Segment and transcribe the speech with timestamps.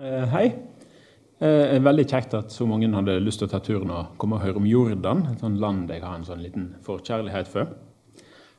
[0.00, 0.46] Eh, hei.
[1.40, 4.44] er veldig kjekt at så mange hadde lyst til å ta turen og komme og
[4.44, 7.70] høre om Jordan, et sånt land jeg har en sånn liten forkjærlighet for.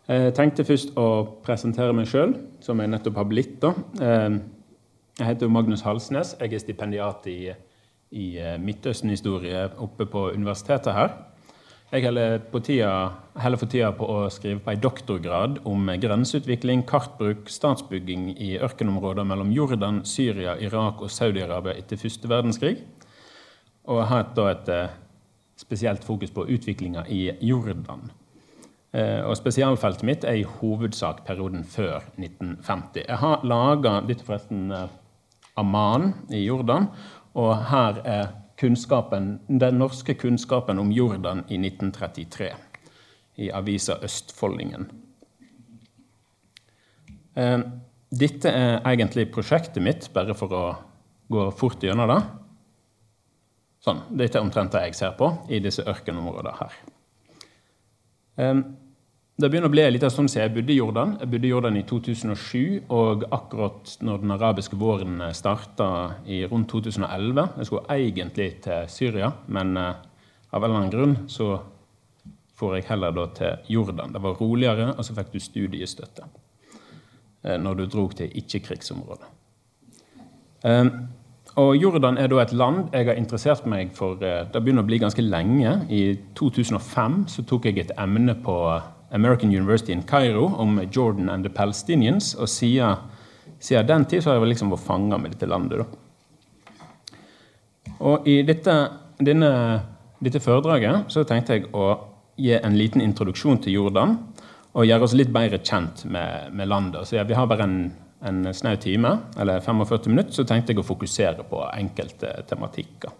[0.10, 1.08] Jeg eh, tenkte først å
[1.46, 3.60] presentere meg sjøl, som jeg nettopp har blitt.
[3.62, 3.76] da.
[4.02, 4.40] Eh,
[5.20, 6.34] jeg heter Magnus Halsnes.
[6.40, 7.54] Jeg er stipendiat i,
[8.12, 11.14] i eh, Midtøsten-historie oppe på universitetet her.
[11.92, 12.64] Jeg holder, for
[13.68, 20.00] tida på å skrive på en doktorgrad om grenseutvikling, kartbruk, statsbygging i ørkenområder mellom Jordan,
[20.08, 22.78] Syria, Irak og Saudi-Arabia etter første verdenskrig.
[23.92, 24.96] Og jeg har da et eh,
[25.60, 28.08] spesielt fokus på utviklinga i Jordan.
[28.96, 33.04] Eh, og Spesialfeltet mitt er i hovedsak perioden før 1950.
[33.04, 34.88] Jeg har laga Dette forresten eh,
[35.60, 36.88] Amman i Jordan.
[37.36, 42.52] Og her er den norske kunnskapen om Jordan i 1933
[43.36, 44.86] i avisa Østfoldingen.
[47.36, 47.60] Eh,
[48.12, 50.64] dette er egentlig prosjektet mitt, bare for å
[51.32, 52.22] gå fort gjennom det.
[53.82, 56.76] Sånn, Dette er omtrent det jeg ser på i disse ørkenområdene her.
[59.32, 61.18] Eh, det begynner å bli litt av sånn som jeg bodde i Jordan.
[61.20, 66.70] Jeg bodde i Jordan i 2007, og akkurat når den arabiske våren starta i rundt
[66.70, 69.96] 2011 Jeg skulle egentlig til Syria, men uh,
[70.52, 71.62] av en eller annen grunn så
[72.56, 74.14] får jeg heller da til Jordan.
[74.14, 79.38] Det var roligere, og så fikk du studiestøtte uh, når du dro til ikke-krigsområdet.
[81.58, 85.00] Og Jordan er da et land jeg har interessert meg for Det begynner å bli
[85.02, 85.88] ganske lenge.
[85.90, 88.56] I 2005 så tok jeg et emne på
[89.12, 92.36] American University in Cairo om Jordan and the Palestinians.
[92.36, 92.96] Og siden,
[93.60, 95.84] siden den tid så har jeg liksom vært fanga med dette landet.
[95.84, 95.86] Da.
[98.02, 98.76] Og i dette,
[99.22, 99.52] denne,
[100.24, 101.92] dette foredraget så tenkte jeg å
[102.42, 104.18] gi en liten introduksjon til Jordan.
[104.72, 107.04] Og gjøre oss litt bedre kjent med, med landet.
[107.08, 107.80] Så ja, Vi har bare en,
[108.24, 113.12] en snau time, eller 45 minutter, så tenkte jeg å fokusere på enkelte tematikker.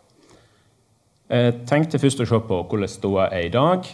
[1.32, 3.86] Jeg tenkte først å se på hvordan ståa er i dag.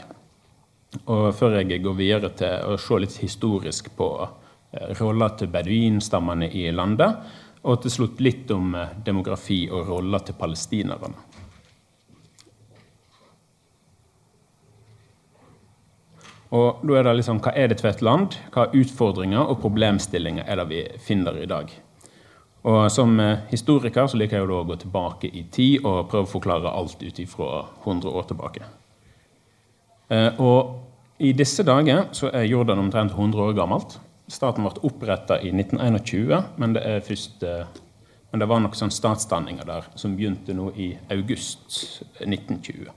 [1.06, 4.08] Og før jeg går videre til å se litt historisk på
[5.00, 7.18] roller til beduinstammene i landet,
[7.68, 11.26] og til slutt litt om eh, demografi og roller til palestinerne.
[16.56, 18.38] Og da er det liksom, Hva er det for et land?
[18.54, 21.74] Hva utfordringer og problemstillinger er det vi finner i dag?
[22.64, 26.36] Og Som eh, historiker så liker jeg å gå tilbake i tid og prøve å
[26.38, 28.64] forklare alt ut ifra 100 år tilbake.
[30.10, 30.88] Og
[31.18, 33.98] i disse dager så er Jordan omtrent 100 år gammelt.
[34.30, 37.64] Staten ble oppretta i 1921, men det, først, eh,
[38.32, 42.92] men det var nok sånn statsdanninger der som begynte nå i august 1920.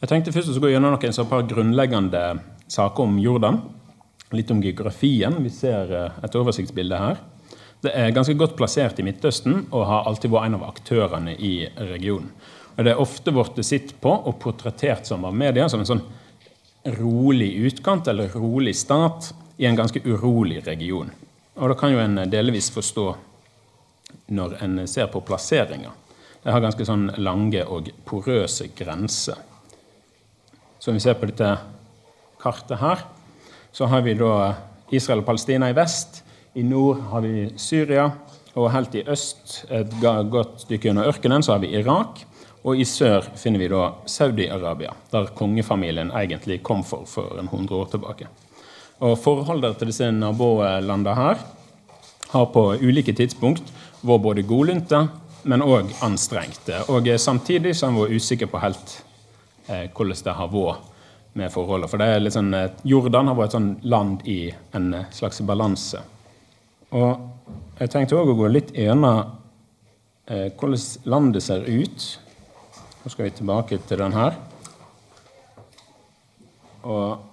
[0.00, 2.22] Jeg tenkte først å gå gjennom noen så par grunnleggende
[2.70, 3.60] saker om Jordan.
[4.32, 5.36] Litt om geografien.
[5.42, 7.20] Vi ser eh, et oversiktsbilde her.
[7.84, 11.54] Det er ganske godt plassert i Midtøsten og har alltid vært en av aktørene i
[11.90, 12.30] regionen.
[12.80, 16.00] Og Det er ofte blitt sett på og portrettert som av media som en sånn
[16.96, 21.10] rolig utkant eller rolig stat i en ganske urolig region.
[21.60, 23.04] Og da kan jo en delvis forstå
[24.32, 25.92] når en ser på plasseringa.
[26.40, 29.36] Det har ganske sånn lange og porøse grenser.
[30.80, 31.52] Så om vi ser på dette
[32.40, 33.04] kartet her,
[33.76, 34.54] så har vi da
[34.88, 36.22] Israel og Palestina i vest.
[36.56, 38.08] I nord har vi Syria,
[38.56, 42.24] og helt i øst, et godt stykke under ørkenen, så har vi Irak.
[42.60, 47.76] Og i sør finner vi da Saudi-Arabia, der kongefamilien egentlig kom for for en 100
[47.76, 48.28] år tilbake.
[49.00, 51.40] Og Forholdet til disse nabolandene her
[52.30, 53.72] har på ulike tidspunkt
[54.02, 55.06] vært både godlynte,
[55.48, 56.84] men òg anstrengte.
[56.92, 58.94] Og samtidig så har en vært usikker på helt
[59.68, 60.86] eh, hvordan det har vært
[61.32, 61.88] med forholdet.
[61.90, 64.40] For det er litt sånn, eh, Jordan har vært et sånn land i
[64.76, 66.02] en slags balanse.
[66.92, 69.22] Og jeg tenkte òg å gå litt gjennom
[70.28, 72.10] eh, hvordan landet ser ut
[73.02, 74.36] nå skal vi tilbake til den her.
[76.84, 77.26] Og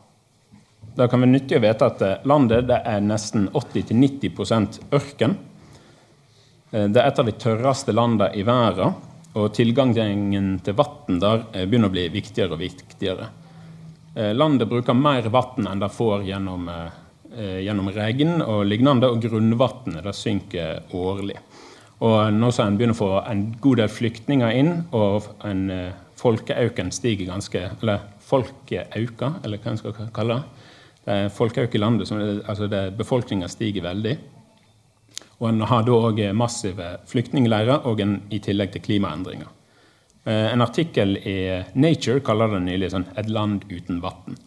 [0.98, 5.36] Da kan vi nyttig å vite at eh, landet det er nesten 80-90 ørken.
[6.72, 8.96] Eh, det er et av de tørreste landene i verden,
[9.38, 13.30] og tilgangen til vann der eh, begynner å bli viktigere og viktigere.
[14.18, 16.64] Landet bruker mer vann enn det får gjennom,
[17.38, 21.38] gjennom regn og lignende, og grunnvannet synker årlig.
[22.06, 25.96] Og nå som en begynner å få en god del flyktninger inn, og en uh,
[26.18, 30.64] folkeauken stiger ganske Eller folkeauka, eller hva en skal kalle det.
[31.08, 32.12] Det er folkeauk i landet.
[32.44, 32.68] Altså
[32.98, 34.18] Befolkninga stiger veldig.
[35.40, 39.50] Og en har da òg massive flyktningleirer, og en, i tillegg til klimaendringer.
[40.28, 41.38] Uh, en artikkel i
[41.80, 44.38] Nature kaller det nylig sånn 'Et land uten vann'.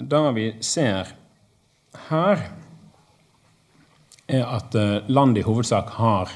[0.00, 1.12] Det vi ser
[2.08, 2.38] her
[4.30, 6.32] er at eh, landet i hovedsak har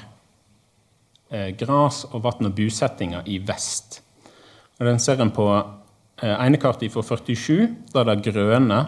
[1.31, 4.01] eh, gras og vann og busettinger i vest.
[4.81, 5.49] Og den ser en på
[6.25, 8.79] egnekartet enekartet fra 47, der det grønne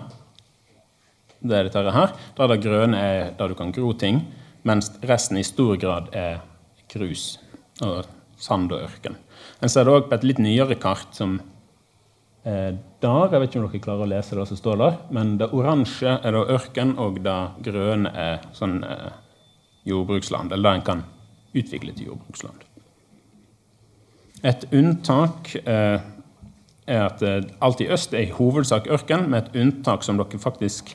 [1.46, 4.22] det er dette her, der det grønne er der du kan gro ting,
[4.66, 6.40] mens resten i stor grad er
[6.92, 7.36] grus
[7.84, 8.06] og
[8.40, 9.16] sand og ørken.
[9.62, 11.38] En ser det òg på et litt nyere kart som
[12.44, 12.72] eh,
[13.06, 13.32] der.
[13.32, 14.98] Jeg vet ikke om dere klarer å lese det som står der.
[15.14, 17.36] Men det oransje er da ørken, og det
[17.66, 19.14] grønne er sånn eh,
[19.88, 20.52] jordbruksland.
[20.52, 21.04] Eller det en kan
[21.56, 22.66] utvikle til jordbruksland.
[24.46, 25.96] Et unntak eh,
[26.86, 30.42] er at eh, alt i øst er i hovedsak ørken, med et unntak som dere
[30.42, 30.92] faktisk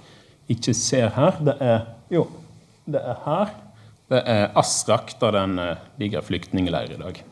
[0.52, 1.40] ikke ser her.
[1.44, 1.84] Det er
[2.14, 2.28] jo,
[2.86, 3.58] det er her.
[4.12, 7.24] Det er Asrak, der den eh, ligger flyktningleir i dag.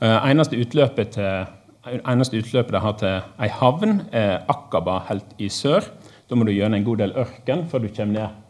[0.00, 1.48] Eh, eneste utløpet til
[1.88, 5.86] eneste utløpet det har til ei havn, er Akaba helt i sør.
[6.28, 8.40] Da må du gjennom en god del ørken før du kommer ned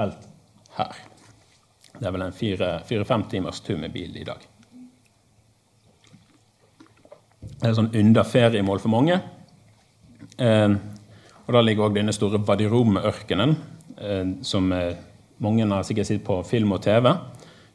[0.00, 0.28] helt
[0.78, 1.02] her.
[2.00, 4.40] Det er vel en fire-fem timers tur med bil i dag.
[7.60, 9.20] Det er sånn under feriemål for mange.
[10.40, 10.72] Eh,
[11.46, 13.56] og Der ligger òg denne store Vadirom-ørkenen,
[13.98, 14.96] eh, som eh,
[15.38, 17.10] mange har sikkert sett på film og TV.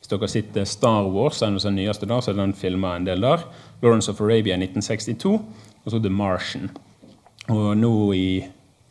[0.05, 3.23] Hvis dere sitter Star Wars, er den nyeste der, så er den filma en del
[3.25, 3.41] der.
[3.81, 5.39] Lawrence of Arabia 1962,
[5.81, 6.69] og så The Martian.
[7.49, 8.27] Og nå i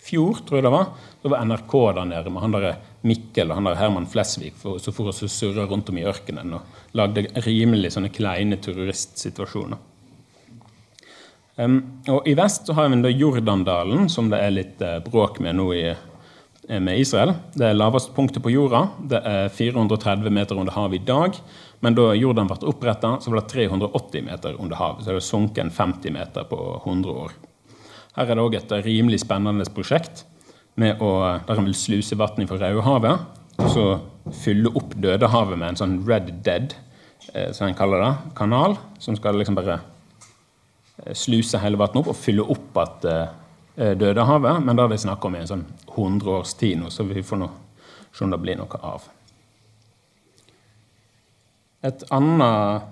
[0.02, 0.88] fjor, tror jeg det var,
[1.22, 2.66] da var NRK der nede med han der
[3.06, 6.99] Mikkel og han der Herman Flesvig som for å surre rundt om i ørkenen og
[6.99, 9.78] lagde rimelig sånne kleine terroristsituasjoner.
[11.55, 11.78] Um,
[12.11, 15.70] og I vest så har vi Jordandalen, som det er litt uh, bråk med nå
[15.78, 16.13] i Eh,
[16.69, 17.34] med Israel.
[17.52, 18.87] Det er laveste punktet på jorda.
[19.11, 21.37] Det er 430 meter under havet i dag.
[21.84, 25.05] Men da Jordan ble oppretta, var det 380 meter under havet.
[25.05, 27.34] Så det er sunket 50 meter på 100 år.
[28.16, 30.25] Her er det òg et rimelig spennende prosjekt
[30.81, 31.11] med å,
[31.46, 33.40] der en vil sluse vann fra Raudehavet.
[33.61, 33.87] Og så
[34.44, 36.72] fylle opp Dødehavet med en sånn Red Dead,
[37.34, 38.78] eh, som en kaller det, kanal.
[39.02, 39.81] Som skal liksom bare
[41.05, 43.26] eh, sluse hele vannet opp og fylle opp at Eh,
[43.75, 47.03] Dødehavet, men da har de snakka om i en sånn 100 års tid nå, så
[47.09, 47.49] vi får nå
[48.15, 49.09] se om det blir noe av.
[51.85, 52.85] Et annet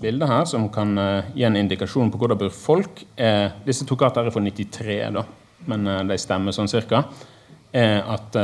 [0.00, 3.84] bilde her som kan uh, gi en indikasjon på hvor det bor folk, er Disse
[3.88, 5.26] to kartene er fra 93, da,
[5.68, 7.02] men uh, de stemmer sånn cirka.
[7.74, 8.34] Er at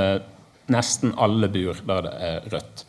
[0.71, 2.85] nesten alle bor der det er rødt.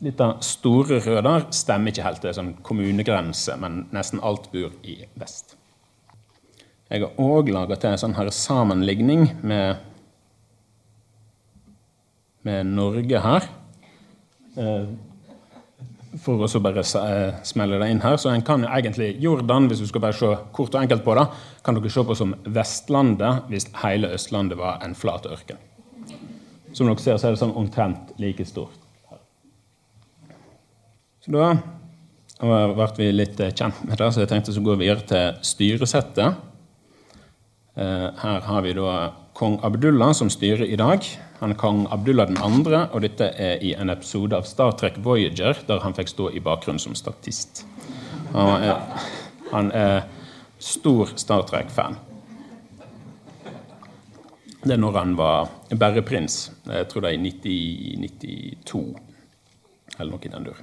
[0.00, 2.22] Dette store røde stemmer ikke helt.
[2.22, 5.59] Det er sånn kommunegrense, men nesten alt bor i vest.
[6.90, 9.78] Jeg har òg laga til en sånn her sammenligning med,
[12.42, 13.46] med Norge her.
[14.58, 14.88] Eh,
[16.18, 18.18] for å bare eh, smelle det inn her.
[18.18, 21.28] Så en kan egentlig Jordan, hvis du skal bare se kort og enkelt på det,
[21.62, 25.62] kan dere se på som Vestlandet hvis hele Østlandet var en flat ørken.
[26.74, 28.74] Som dere ser, så er det sånn omtrent like stort.
[31.22, 31.54] Så da
[32.40, 36.49] ble vi litt kjent med det, så jeg tenkte så gå videre til styresettet.
[37.80, 41.06] Eh, her har vi da kong Abdullah som styrer i dag.
[41.38, 45.56] Han er kong Abdullah 2., og dette er i en episode av Star Trek Voyager,
[45.66, 47.64] der han fikk stå i bakgrunnen som statist.
[48.34, 49.06] Han er,
[49.52, 50.04] han er
[50.60, 51.96] stor Star Trek-fan.
[54.60, 56.50] Det er når han var berreprins.
[56.68, 58.84] Jeg tror det er i 1992,
[59.96, 60.60] eller noe i den dur.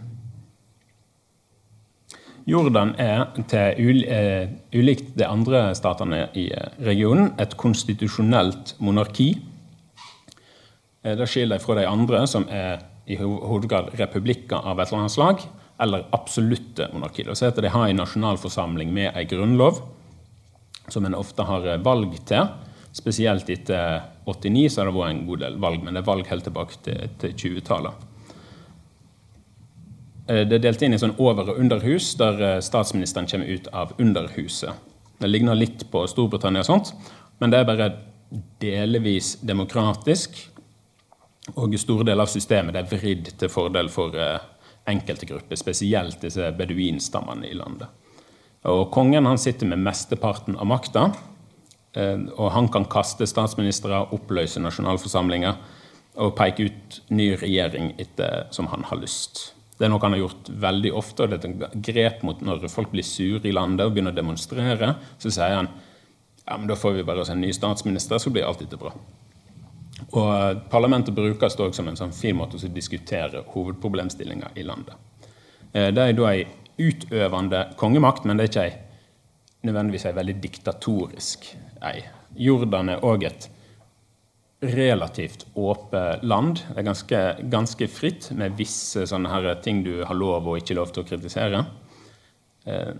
[2.48, 9.34] Jordan er, til uh, ulikt de andre statene i uh, regionen, et konstitusjonelt monarki.
[11.04, 15.16] Uh, det skiller fra de andre, som er i hovedgrad republikker av et eller annet
[15.18, 15.44] slag,
[15.84, 17.28] eller absolutte monarki.
[17.28, 19.84] Det heter de har en nasjonalforsamling med en grunnlov,
[20.88, 22.48] som en ofte har valg til.
[22.96, 26.32] Spesielt etter 89 så har det vært en god del valg, men det er valg
[26.32, 28.07] helt tilbake til, til 20-tallet.
[30.28, 33.68] Eh, det er delt inn i sånn over- og underhus, der eh, statsministeren kommer ut
[33.72, 34.74] av underhuset.
[35.20, 36.94] Det ligner litt på Storbritannia, og sånt,
[37.40, 37.90] men det er bare
[38.60, 40.36] delvis demokratisk.
[41.56, 44.44] Og store deler av systemet er vridd til fordel for eh,
[44.88, 47.88] enkelte grupper, spesielt disse beduinstammene i landet.
[48.68, 51.10] Og Kongen han sitter med mesteparten av makta,
[51.98, 55.56] og han kan kaste statsministre, oppløse nasjonalforsamlinger
[56.24, 59.57] og peke ut ny regjering etter som han har lyst.
[59.78, 61.24] Det er noe han har gjort veldig ofte.
[61.24, 64.18] og det er et grep mot Når folk blir sure i landet og begynner å
[64.18, 65.70] demonstrere, så sier han
[66.48, 68.94] ja, men da får vi bare oss en ny statsminister, så blir alt dette bra.
[70.16, 74.96] Og eh, Parlamentet brukes også som en sånn fin måte å diskutere hovedproblemstillinger i landet.
[75.74, 76.46] Eh, det er da ei
[76.78, 78.74] utøvende kongemakt, men det er ikke ei,
[79.68, 81.50] nødvendigvis ei veldig diktatorisk
[81.84, 82.06] ei.
[82.38, 83.50] Jordan er òg et
[84.60, 86.64] relativt åpent land.
[86.70, 87.20] Det er ganske,
[87.52, 89.06] ganske, fritt med visse
[89.64, 91.66] ting du har lov og ikke lov til å kritisere.
[92.66, 92.96] Eh,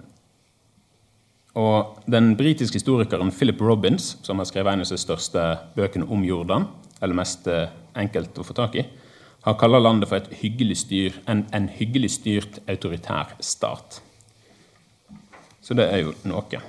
[1.58, 6.24] og den britiske historikeren Philip Robins, som har skrevet en av de største bøkene om
[6.24, 6.68] Jordan,
[7.02, 8.86] eller mest eh, enkelt å få tak i,
[9.48, 14.02] har kalt landet for hyggelig styr, en, en, hyggelig styrt autoritær stat.
[15.62, 16.62] Så det er jo noe.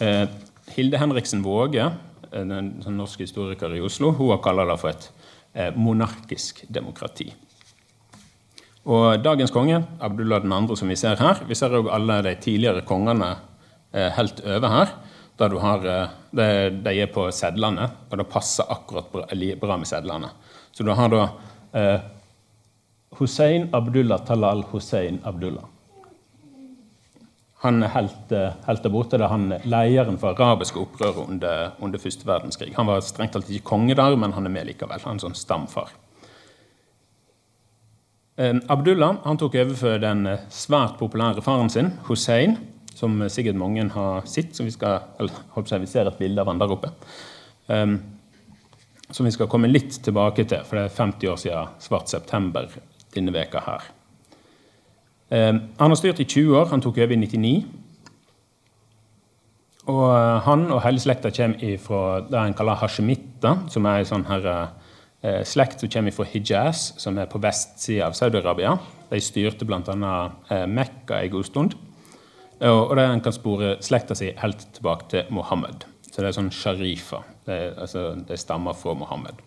[0.00, 0.26] Eh,
[0.70, 1.90] Hilde Henriksen Våge,
[2.32, 5.06] en, en, en norsk historiker i Oslo, hun har kalt det for et
[5.54, 7.30] eh, monarkisk demokrati.
[8.88, 12.84] Og dagens konge, Abdullah 2., som vi ser her Vi ser òg alle de tidligere
[12.88, 13.34] kongene
[13.92, 14.94] eh, helt over her.
[15.38, 16.46] Der du har, eh, de,
[16.84, 19.10] de, er på sedlene, og det passer akkurat
[19.60, 20.32] bra med sedlene.
[20.72, 21.26] Så du har da
[21.74, 22.00] eh,
[23.18, 25.64] Hussein Abdullah Talal Hussein Abdullah.
[27.60, 29.18] Han helt, eh, helt der borte.
[29.18, 32.72] Det er han lederen for arabiske opprøret under, under første verdenskrig.
[32.76, 35.02] Han var strengt tatt ikke konge der, men han er med likevel.
[35.04, 35.92] Han er en sånn stamfar.
[38.40, 42.56] Eh, Abdullah han tok over for den eh, svært populære faren sin, Hussein,
[42.96, 44.56] som sikkert mange har sett.
[44.56, 46.94] som Vi skal, eller, vi ser et bilde av han der oppe.
[47.68, 48.00] Um,
[49.10, 52.72] som vi skal komme litt tilbake til, for det er 50 år siden Svart september
[53.14, 53.84] denne veka her.
[55.30, 56.70] Eh, han har styrt i 20 år.
[56.72, 57.54] Han tok over i 99.
[59.90, 64.10] Og eh, han og hele slekta kommer fra det en kaller Hashemita, som er en
[64.10, 64.48] sånn her,
[65.22, 68.76] eh, slekt som kommer fra Hijaz, som er på vestsida av Saudi-Arabia.
[69.10, 70.16] De styrte bl.a.
[70.50, 71.78] Eh, Mekka en god stund.
[72.60, 75.86] Og, og en kan spore slekta si helt tilbake til Mohammed.
[76.10, 77.22] Så det er sånn sharifa.
[77.46, 79.38] Det, altså, stammer fra Mohammed.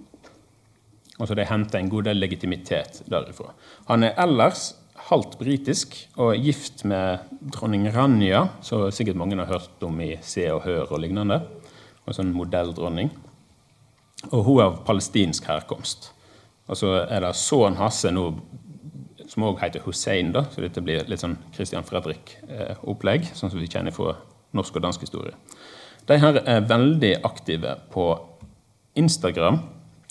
[1.19, 3.51] Og så De henter en god del legitimitet derifra.
[3.91, 4.71] Han er ellers
[5.09, 10.45] halvt britisk og gift med dronning Ranja, som sikkert mange har hørt om i Se
[10.53, 11.41] og Hør og lignende.
[12.03, 13.11] Og sånn modelldronning.
[14.31, 16.11] Og hun er av palestinsk herkomst.
[16.67, 18.25] Og så er det sønnen nå,
[19.27, 23.71] som òg heter Hussein, da, så dette blir litt sånn Christian Fredrik-opplegg, sånn som vi
[23.71, 24.17] kjenner fra
[24.55, 25.35] norsk og dansk historie.
[26.07, 28.07] De her er veldig aktive på
[28.99, 29.61] Instagram,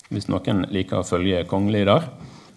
[0.09, 2.09] hvis noen liker å følge kongelig der.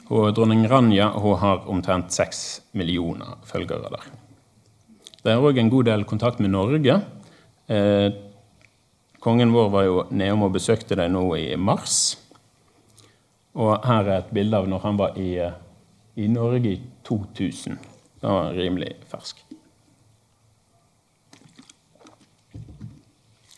[0.06, 4.04] Og dronning Ranja hun har omtrent seks millioner følgere der.
[5.24, 7.00] Det er òg en god del kontakt med Norge.
[7.66, 8.12] Eh,
[9.18, 12.14] kongen vår var jo nedom og besøkte dem nå i mars.
[13.58, 15.32] Og her er et bilde av når han var i,
[16.22, 17.80] i Norge i 2000.
[18.22, 19.42] Da var han rimelig fersk.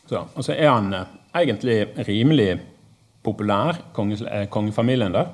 [0.08, 1.12] Så, og så er han eh,
[1.42, 2.54] egentlig rimelig
[3.20, 5.28] populær, konge, eh, kongefamilien der.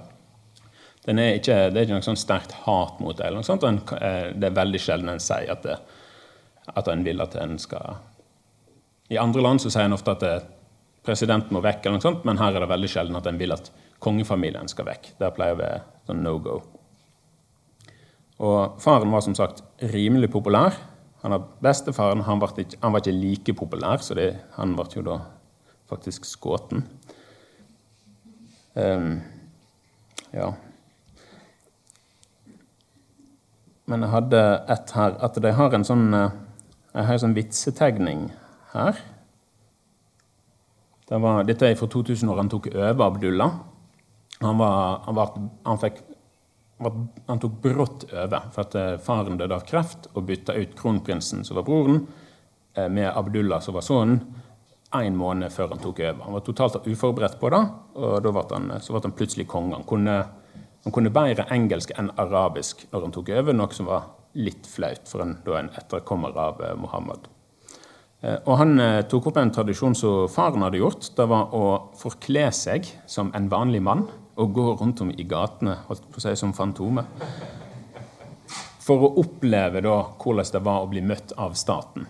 [1.05, 3.27] Er ikke, det er ikke noe sånn sterkt hat mot det.
[3.27, 3.65] eller noe sånt,
[4.01, 5.77] eh, Det er veldig sjelden en sier at, det,
[6.75, 7.99] at en vil at en skal
[9.11, 10.37] I andre land så sier en ofte at det,
[11.05, 13.53] presidenten må vekk, eller noe sånt, men her er det veldig sjelden at en vil
[13.53, 13.69] at
[14.05, 15.11] kongefamilien skal vekk.
[15.19, 16.63] Det pleier være sånn no go.
[18.45, 20.77] Og faren var som sagt rimelig populær.
[21.23, 24.89] Han har Bestefaren han var, ikke, han var ikke like populær, så det, han ble
[24.97, 25.21] jo da
[25.93, 26.73] faktisk skutt.
[28.75, 29.21] Um,
[30.33, 30.51] ja.
[33.91, 34.41] Men jeg hadde
[34.73, 36.37] et her At de har en sånn eh,
[36.95, 38.25] Jeg har en sånn vitsetegning
[38.75, 38.99] her.
[41.05, 43.59] Det var, dette er fra 2000 år han tok over Abdullah.
[44.41, 45.35] Han, var, han, var,
[45.67, 46.01] han fikk
[47.27, 51.45] han tok brått over for at eh, faren døde av kreft og bytta ut kronprinsen,
[51.47, 52.01] som var broren,
[52.75, 54.21] eh, med Abdullah, som var sønnen,
[54.95, 56.25] en måned før han tok over.
[56.25, 57.63] Han var totalt uforberedt på det,
[57.99, 59.75] og da ble han, så ble han plutselig konge.
[59.75, 60.19] Han kunne,
[60.85, 65.09] han kunne bedre engelsk enn arabisk når han tok over, noe som var litt flaut
[65.09, 67.31] for en, en etterkommer av eh, Mohammed.
[68.25, 71.11] Og Han tok opp en tradisjon som faren hadde gjort.
[71.13, 74.07] Det var å forkle seg som en vanlig mann
[74.41, 77.05] og gå rundt om i gatene holdt på å si, som Fantomet.
[78.81, 82.09] For å oppleve da hvordan det var å bli møtt av staten.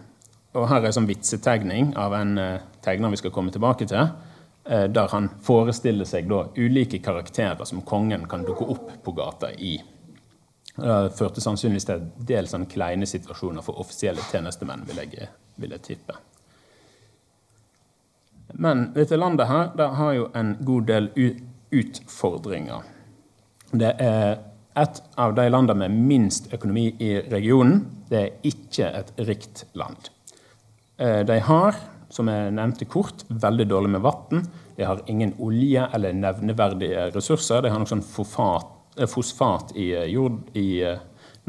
[0.55, 2.39] Og Her er en sånn vitsetegning av en
[2.87, 4.15] tegner vi skal komme tilbake til.
[4.65, 9.53] Uh, der han forestiller seg da ulike karakterer som kongen kan dukke opp på gata
[9.53, 9.77] i.
[10.75, 15.29] Det førte sannsynligvis til dels del sånn kleine situasjoner for offisielle tjenestemenn, vil jeg,
[15.61, 16.17] vil jeg tippe.
[18.55, 21.09] Men dette landet her det har jo en god del
[21.75, 22.83] utfordringer.
[23.75, 24.37] Det er
[24.79, 27.85] et av de landene med minst økonomi i regionen.
[28.11, 30.11] Det er ikke et rikt land.
[30.99, 31.79] Eh, de har,
[32.15, 34.45] som jeg nevnte kort, veldig dårlig med vann.
[34.77, 37.65] De har ingen olje eller nevneverdige ressurser.
[37.65, 38.71] De har noe sånn fosfat,
[39.11, 40.69] fosfat i eh, jord i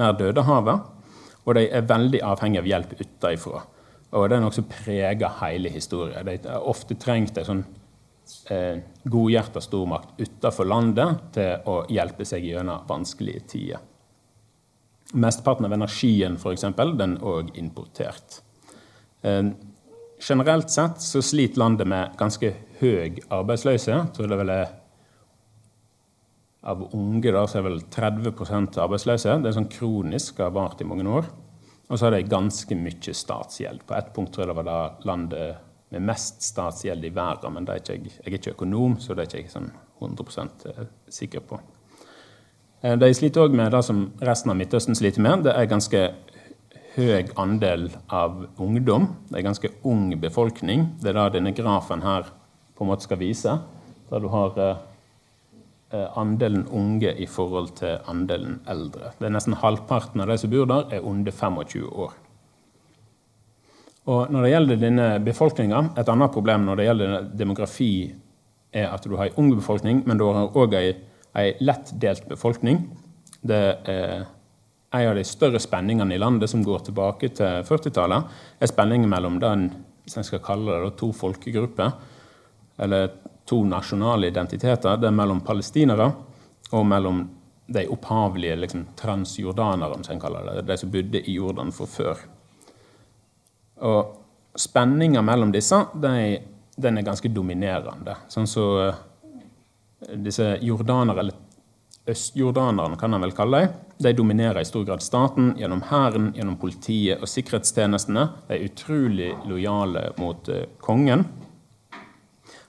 [0.01, 0.91] nær Dødehavet.
[1.45, 3.63] Og de er veldig avhengig av hjelp utenfra.
[4.15, 6.25] Og det er noe som preger hele historien.
[6.25, 7.65] De har ofte trengt en sånn
[8.50, 13.84] eh, godhjerta stormakt utenfor landet til å hjelpe seg gjennom vanskelige tider.
[15.15, 18.39] Mesteparten av energien for eksempel, den er òg importert.
[19.22, 19.43] Eh,
[20.29, 23.94] generelt sett så sliter landet med ganske høy arbeidsløshet.
[23.94, 24.74] Jeg tror det vel er
[26.65, 29.38] av unge da, så er vel 30% arbeidsløse.
[29.41, 31.29] Det er sånn kronisk, har vart i mange år.
[31.86, 33.86] Og så har de ganske mye statsgjeld.
[33.86, 35.62] På ett punkt tror jeg det var da landet
[35.94, 39.29] med mest statsgjeld i verden, men er ikke, jeg er ikke økonom, så det er
[39.29, 39.70] ikke jeg sånn
[40.01, 41.60] 100 eh, sikker på.
[42.82, 45.46] Eh, de sliter òg med det som resten av Midtøsten sliter med.
[45.46, 46.01] Det er ganske
[46.95, 49.09] høy andel av ungdom.
[49.27, 50.89] Det er en ganske ung befolkning.
[51.01, 52.29] Det er det denne grafen her
[52.75, 53.57] på en måte skal vise.
[54.09, 54.83] Der du har eh,
[55.95, 59.11] Eh, andelen unge i forhold til andelen eldre.
[59.19, 62.15] Det er Nesten halvparten av de som bor der, er under 25 år.
[64.05, 68.15] Og Når det gjelder denne befolkninga, et annet problem når det gjelder demografi,
[68.73, 72.89] er at du har en ung befolkning, men du har òg en lett delt befolkning.
[73.41, 74.25] Det er
[74.95, 79.39] en av de større spenningene i landet som går tilbake til 40-tallet, er spenningen mellom
[79.43, 79.69] den,
[80.03, 81.95] hvis jeg skal kalle det, to folkegrupper,
[82.85, 83.09] eller
[83.45, 84.97] to nasjonale identiteter.
[84.97, 86.09] Det er mellom palestinere
[86.71, 87.23] og mellom
[87.65, 90.67] de opphavlige liksom, transjordanere, som en kaller det.
[90.67, 92.21] De som bodde i Jordan for før.
[93.85, 96.39] Og spenninga mellom disse de,
[96.77, 98.15] den er ganske dominerende.
[98.31, 99.01] Sånn så uh,
[100.21, 101.44] disse jordanere, eller
[102.09, 106.57] østjordanerne, kan han vel kalle dem, de dominerer i stor grad staten gjennom hæren, gjennom
[106.62, 108.25] politiet og sikkerhetstjenestene.
[108.50, 111.24] De er utrolig lojale mot uh, kongen.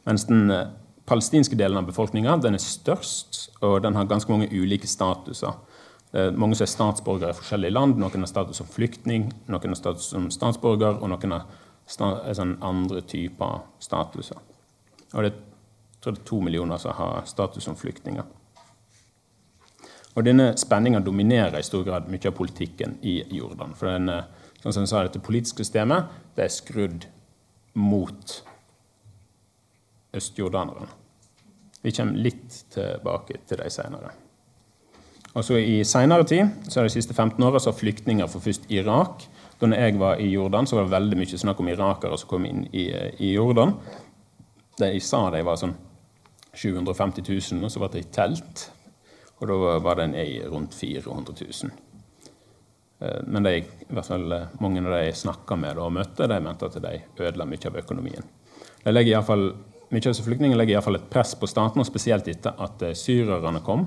[0.07, 0.69] Mens den eh,
[1.03, 5.57] palestinske delen av befolkninga er størst, og den har ganske mange ulike statuser.
[6.39, 7.97] Mange som er statsborgere i forskjellige land.
[7.99, 13.03] Noen har status som flyktning, noen har status som statsborger, og noen har sånn andre
[13.03, 14.39] typer statuser.
[15.11, 15.35] Og det
[15.97, 18.23] jeg tror det er to millioner som har status som flyktninger.
[20.17, 23.75] Og denne spenninga dominerer i stor grad mye av politikken i Jordan.
[23.77, 24.09] For den,
[24.63, 27.09] sånn som jeg sa, dette politiske systemet det er skrudd
[27.77, 28.39] mot
[30.17, 30.89] østjordanerne.
[31.85, 34.15] Vi kommer litt tilbake til dem senere.
[35.37, 38.71] Og så I senere tid, så er de siste 15 åra, har flyktninger fra først
[38.73, 39.27] Irak.
[39.61, 42.47] Da jeg var i Jordan, så var det veldig mye snakk om irakere som kom
[42.49, 42.89] inn i,
[43.21, 43.75] i Jordan.
[44.81, 45.77] De sa de var sånn
[46.57, 48.65] 750 000, og så var det i telt.
[49.37, 51.71] Og da var den ei rundt 400 000.
[52.99, 56.29] Eh, men de, i hvert fall eh, mange av de jeg snakka med og møtte,
[56.31, 58.31] de mente at de ødela mye av økonomien.
[58.85, 59.47] De legger i hvert fall
[59.91, 62.97] mye av disse flyktningene legger iallfall et press på staten, og spesielt etter at eh,
[62.97, 63.87] syrerne kom.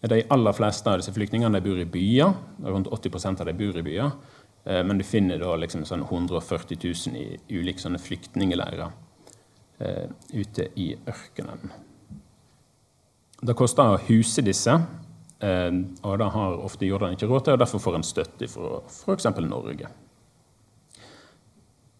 [0.00, 2.32] De aller fleste av disse flyktningene bor i byer.
[2.64, 4.14] Rundt 80% av dem bor i byer.
[4.64, 8.92] Men du finner da liksom sånn 140 000 i ulike sånne flyktningleirer
[10.32, 11.68] ute i ørkenen.
[13.40, 14.74] Det koster å huse disse,
[15.40, 19.28] og det har ofte Jordan ikke råd til, og derfor får en støtte fra f.eks.
[19.46, 19.88] Norge.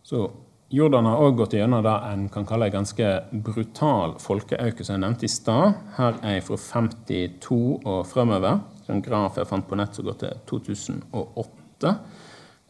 [0.05, 0.26] Så
[0.70, 3.07] Jordan har òg gått gjennom det en kan kalle en ganske
[3.46, 5.81] brutal folkeauke, som jeg nevnte i stad.
[5.96, 8.61] Her er jeg fra 52 og fremover.
[8.90, 11.94] En graf jeg fant på nett som går til 2008.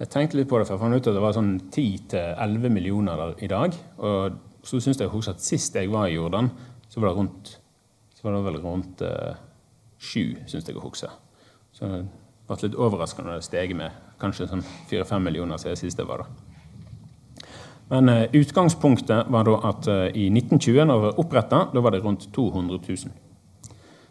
[0.00, 3.20] Jeg tenkte litt på det, for jeg fant ut at det var sånn 10-11 millioner
[3.20, 3.76] der i dag.
[4.00, 6.48] Og så syns jeg at sist jeg var i Jordan,
[6.88, 7.52] så var det, rundt,
[8.20, 9.32] så var det vel rundt uh,
[9.96, 11.08] sju, syns jeg å huske.
[11.72, 12.02] Så det
[12.48, 16.26] ble litt overraskende når det steg med kanskje sånn 4-5 millioner siden sist det var
[16.26, 16.50] da.
[17.90, 21.94] Men eh, utgangspunktet var da at eh, i 1920, når det var oppretta, da var
[21.96, 23.16] det rundt 200 000.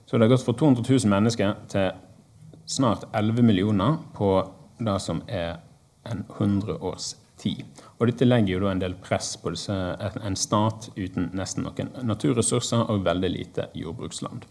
[0.06, 1.91] Så det har gått fra 200 000 mennesker til
[2.65, 4.34] snart 11 millioner på
[4.80, 5.62] det som er
[6.10, 7.63] en 100 års tid.
[7.97, 12.89] Og dette legger jo en del press på disse, en stat uten nesten noen naturressurser
[12.91, 14.45] og veldig lite jordbruksland.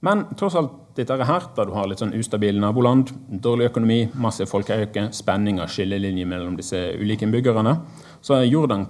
[0.00, 4.46] Men tross alt dette her, da du har litt sånn ustabil naboland, dårlig økonomi, masse
[4.48, 7.76] folkeauke, spenninger, skillelinjer mellom disse ulike innbyggerne,
[8.24, 8.88] så er Jordan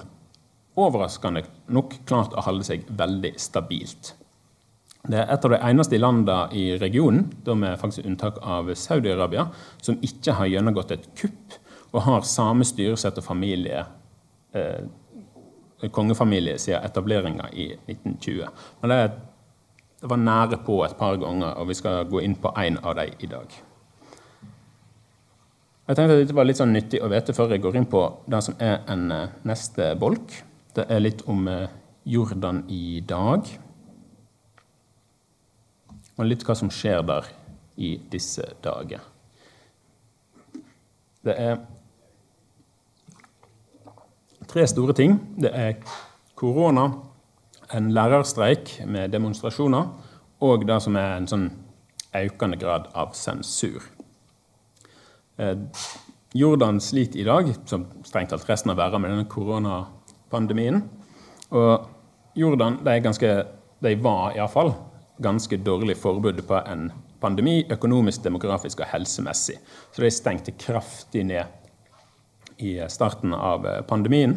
[0.79, 1.43] overraskende
[1.75, 4.15] nok klart å holde seg veldig stabilt.
[5.01, 9.49] Det er et av de eneste landene i regionen, da med faktisk unntak av Saudi-Arabia,
[9.83, 11.57] som ikke har gjennomgått et kupp
[11.91, 13.85] og har samme styresett og familie,
[14.55, 18.49] eh, kongefamilie siden etableringa i 1920.
[18.81, 19.01] Men det
[20.01, 22.95] det var nære på et par ganger, og vi skal gå inn på én av
[22.97, 23.57] dem i dag.
[25.89, 28.01] Jeg tenkte at Dette var litt sånn nyttig å vite før jeg går inn på
[28.31, 30.33] det som er en eh, neste bolk.
[30.77, 31.69] Det er litt om eh,
[32.09, 33.51] Jordan i dag.
[36.17, 37.29] Og litt hva som skjer der
[37.77, 39.03] i disse dager.
[41.27, 41.59] Det er
[44.51, 45.17] tre store ting.
[45.39, 45.79] Det er
[46.39, 46.91] korona,
[47.75, 49.91] en lærerstreik med demonstrasjoner
[50.43, 51.49] og det som er en sånn
[52.17, 53.85] økende grad av sensur.
[55.39, 55.55] Eh,
[56.35, 60.83] Jordan sliter i dag, som strengt tatt resten av verden, med denne koronapandemien.
[61.51, 61.87] Og
[62.39, 63.31] Jordan de, ganske,
[63.83, 64.75] de var iallfall
[65.21, 66.89] ganske dårlig forberedt på en
[67.21, 69.59] pandemi, økonomisk, demografisk og helsemessig.
[69.93, 71.60] Så de stengte kraftig ned
[72.61, 74.37] i starten av eh, pandemien.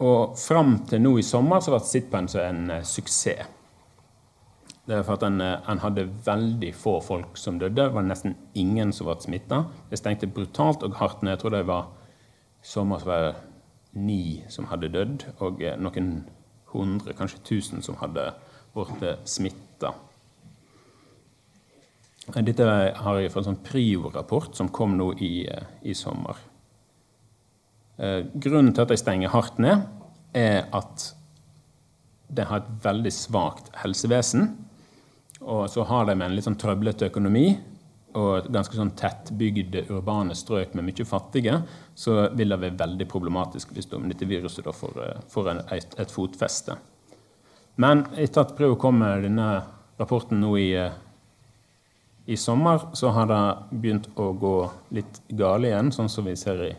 [0.00, 3.56] Og fram til nå i sommer så ble Sitpen en uh, suksess.
[4.88, 7.76] Det er for at en, en, eh, hadde veldig få folk som døde.
[7.76, 9.64] Det var nesten ingen som ble smitta.
[9.90, 11.36] Det stengte brutalt og hardt ned.
[11.36, 11.90] Jeg tror det var
[12.64, 13.34] sommer som var det
[14.00, 16.10] ni som hadde dødd, og noen
[16.70, 18.28] hundre, kanskje tusen, som hadde
[18.74, 19.92] blitt smitta.
[22.34, 25.48] Dette har jeg fått en sånn Prio-rapport som kom nå i,
[25.82, 26.38] i sommer.
[28.00, 29.86] Eh, grunnen til at de stenger hardt ned,
[30.36, 31.10] er at
[32.30, 34.52] de har et veldig svakt helsevesen.
[35.40, 37.48] Og så har de med en litt sånn trøblete økonomi
[38.18, 41.60] og ganske sånn tettbygde urbane strøk med mye fattige,
[41.94, 45.94] så vil det være veldig problematisk hvis dette viruset da får, eh, får en, et,
[45.98, 46.76] et, fotfeste.
[47.80, 49.50] Men etter at Prio kom med denne
[50.00, 50.90] rapporten nå i, eh,
[52.30, 53.40] i sommer, så har det
[53.82, 54.54] begynt å gå
[54.94, 56.70] litt galt igjen, sånn som vi ser i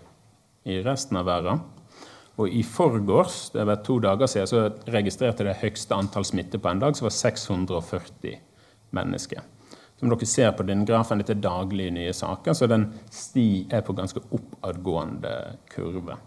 [0.64, 1.62] i resten av verden.
[2.40, 6.72] Og i forgårs, det var to dager siden, så registrerte det høyeste antall smitte på
[6.72, 8.38] en dag, som var 640
[8.96, 9.44] mennesker.
[10.00, 13.84] Som dere ser på den grafen, dette er daglige nye saker, så den sti er
[13.86, 15.36] på ganske oppadgående
[15.70, 16.18] kurve.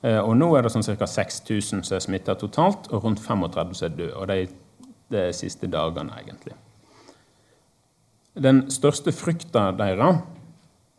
[0.00, 1.10] Eh, og nå er det sånn ca.
[1.10, 4.14] 6000 som er smitta totalt, og rundt 35 som er døde.
[4.16, 4.56] Og det er
[5.12, 6.56] de siste dagene, egentlig.
[8.36, 10.24] Den største frykta deres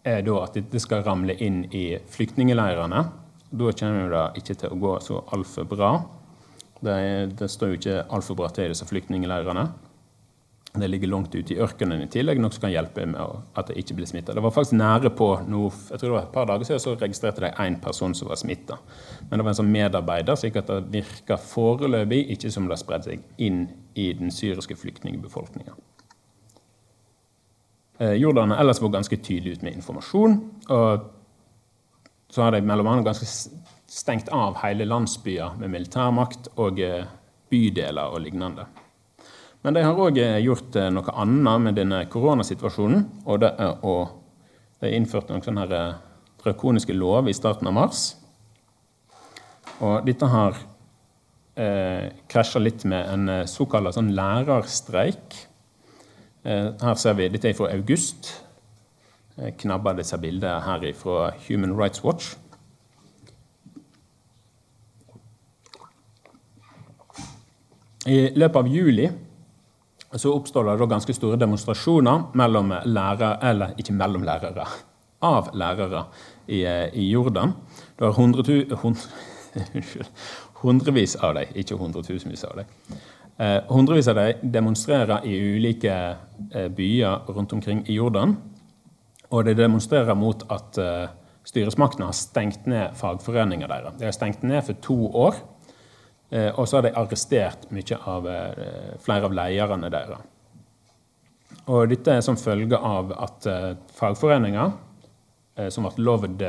[0.07, 3.03] er da at dette skal ramle inn i flyktningeleirene.
[3.49, 5.91] Da kommer det ikke til å gå så altfor bra.
[6.79, 6.95] Det,
[7.35, 9.67] det, står jo ikke altfor bra til i disse flyktningeleirene.
[10.79, 13.19] Det ligger langt ute i ørkenen i tillegg, noe som kan hjelpe med
[13.57, 14.35] at det ikke blir smitta.
[14.37, 16.93] Det var faktisk nære på nå, jeg tror det var et par dager siden så
[17.01, 18.77] registrerte de én person som var smitta.
[19.27, 22.83] Men det var en sånn medarbeider, slik at det virka foreløpig ikke som det har
[22.83, 23.63] spredd seg inn
[23.97, 25.73] i den syriske flyktningbefolkninga.
[27.99, 30.37] Eh, Jordan har ellers vært ganske tydelig ut med informasjon.
[30.69, 31.09] og
[32.29, 33.27] Så har de mellom annet ganske
[33.89, 37.09] stengt av hele landsbyer med militærmakt og eh,
[37.51, 38.67] bydeler og lignende.
[39.63, 43.05] Men de har òg eh, gjort noe annet med denne koronasituasjonen.
[43.25, 43.97] og det er å
[44.79, 45.67] De innførte noen sånne
[46.39, 48.15] drakoniske lover i starten av mars.
[49.83, 50.55] Og dette har
[51.59, 55.48] eh, krasja litt med en såkalt sånn lærerstreik
[56.49, 58.31] her ser vi, Dette er fra august.
[59.37, 62.35] Jeg knabber disse bildene her fra Human Rights Watch.
[68.07, 69.09] I løpet av juli
[70.17, 74.65] så oppstår det ganske store demonstrasjoner mellom lærere, eller ikke mellom lærere,
[75.21, 76.05] av lærere
[76.47, 77.53] i, i Jordan.
[77.99, 78.97] Det var hundre, hund,
[80.63, 82.97] hundrevis av dem, ikke hundretusenvis av dem.
[83.39, 85.93] Eh, hundrevis av dem demonstrerer i ulike
[86.51, 88.35] eh, byer rundt omkring i Jordan.
[89.31, 91.05] Og de demonstrerer mot at eh,
[91.47, 93.95] styresmaktene har stengt ned fagforeninga deres.
[93.95, 95.39] De har stengt ned for to år,
[96.29, 98.27] og så har de arrestert mye av,
[99.01, 100.19] flere av lederne deres.
[101.65, 103.47] Og dette er som følge av at
[103.97, 104.75] fagforeninger,
[105.73, 106.43] som ble lovd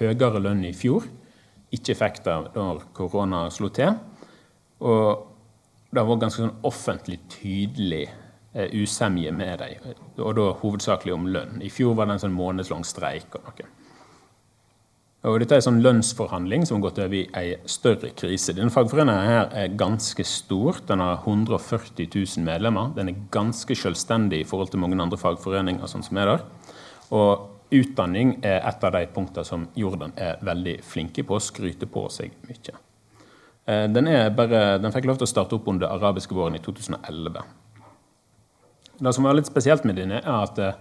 [0.00, 1.06] høyere lønn i fjor,
[1.70, 3.94] ikke fikk det da korona slo til.
[4.82, 5.29] Og
[5.90, 11.60] det var ganske sånn offentlig tydelig eh, usemje med dem, og da hovedsakelig om lønn.
[11.62, 13.34] I fjor var det en sånn månedslang streik.
[13.34, 13.70] og noe.
[15.28, 18.54] Og Dette er en sånn lønnsforhandling som har gått over i en større krise.
[18.56, 20.78] Denne fagforeningen her er ganske stor.
[20.88, 22.94] Den har 140 000 medlemmer.
[22.96, 25.86] Den er ganske selvstendig i forhold til mange andre fagforeninger.
[25.86, 26.46] sånn som er der.
[27.12, 31.84] Og utdanning er et av de punktene som Jordan er veldig flinke på å skryte
[31.86, 32.80] på seg mye.
[33.66, 37.42] Eh, den, bare, den, fikk lov til å starte opp under arabiske våren i 2011.
[39.00, 40.76] Det som var litt spesielt med den, er at eh,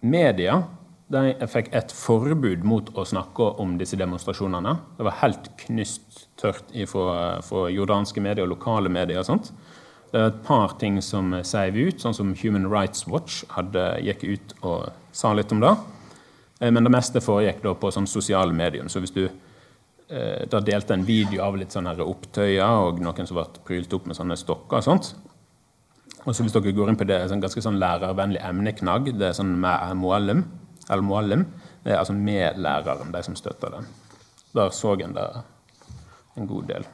[0.00, 0.62] media
[1.08, 4.74] de fikk et forbud mot å snakke om disse demonstrasjonene.
[4.98, 9.22] Det var helt knusttørt fra, jordanske medier og lokale medier.
[9.22, 9.52] og sånt.
[10.12, 14.24] Det er et par ting som seiv ut, sånn som Human Rights Watch hadde gikk
[14.24, 15.74] ut og sa litt om det.
[16.60, 18.88] Eh, men det meste foregikk da på sånn sosiale medier.
[18.88, 19.28] Så hvis du
[20.08, 24.16] der delte en video av litt sånne opptøyer og noen som ble prylt opp med
[24.16, 24.78] sånne stokker.
[24.78, 25.14] og sånt.
[26.24, 29.12] Og så Hvis dere går inn på det, sånn ganske sånn lærervennlig emneknagg.
[29.18, 30.44] Det er sånn med muallim,
[30.88, 31.44] al.
[31.84, 33.86] Det er altså med læreren, de som støtter den.
[34.54, 35.28] Der så en det
[36.36, 36.84] en god del.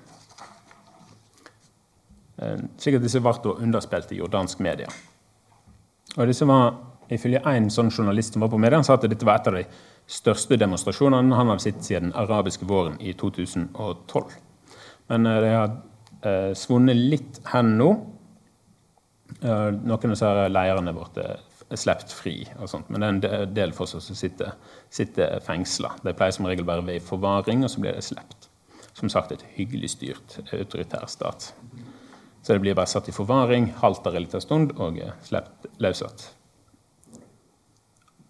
[2.38, 4.88] Eh, slik at disse ble underspilt i jordansk media.
[6.16, 6.74] Og disse var,
[7.12, 9.55] Ifølge en sånn journalist som var på media, han sa at dette var et av
[9.59, 9.64] de
[10.11, 14.35] største demonstrasjonene har sett siden den arabiske våren i 2012.
[15.12, 15.77] Men det har
[16.25, 17.90] eh, svunnet litt hen nå.
[19.45, 21.27] Noen av disse leirene ble
[21.75, 24.53] sluppet fri, og sånt, men det er en del fortsatt som sitter,
[24.93, 25.95] sitter fengsla.
[26.05, 28.49] De pleier som regel bare ved forvaring, og så blir de sluppet.
[28.95, 31.51] Som sagt et hyggelig styrt autoritær stat.
[32.45, 36.29] Så det blir bare satt i forvaring, halter en liten stund og sluppet løslatt.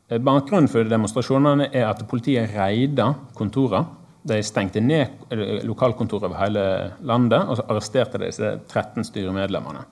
[0.09, 3.87] Eh, bakgrunnen for demonstrasjonene er at politiet reida kontorer.
[4.25, 6.63] De stengte ned lokalkontoret lokalkontorer over hele
[7.05, 9.83] landet og arresterte disse 13 styremedlemmene.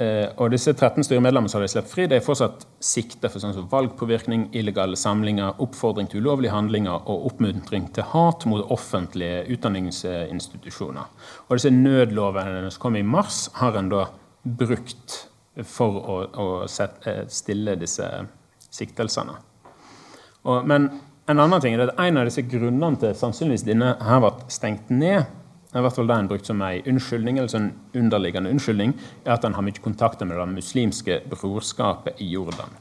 [0.00, 3.52] Eh, og disse 13 styremedlemmene som de sluppet fri, de er fortsatt sikta for sånn
[3.56, 11.10] som valgpåvirkning, illegale samlinger, oppfordring til ulovlige handlinger og oppmuntring til hat mot offentlige utdanningsinstitusjoner.
[11.48, 14.06] Og disse nødlovene som kom i mars, har en da
[14.44, 15.29] brukt
[15.66, 18.06] for å, å sette, eh, stille disse
[18.70, 19.36] siktelsene.
[20.48, 20.88] Og, men
[21.30, 24.90] en annen ting er at en av disse grunnene til sannsynligvis denne har vært stengt
[24.90, 25.28] ned,
[25.70, 29.44] i hvert fall det en brukt som en unnskyldning, eller en underliggende unnskyldning, er at
[29.46, 32.74] han har mye kontakter med det muslimske brorskapet i Jordan.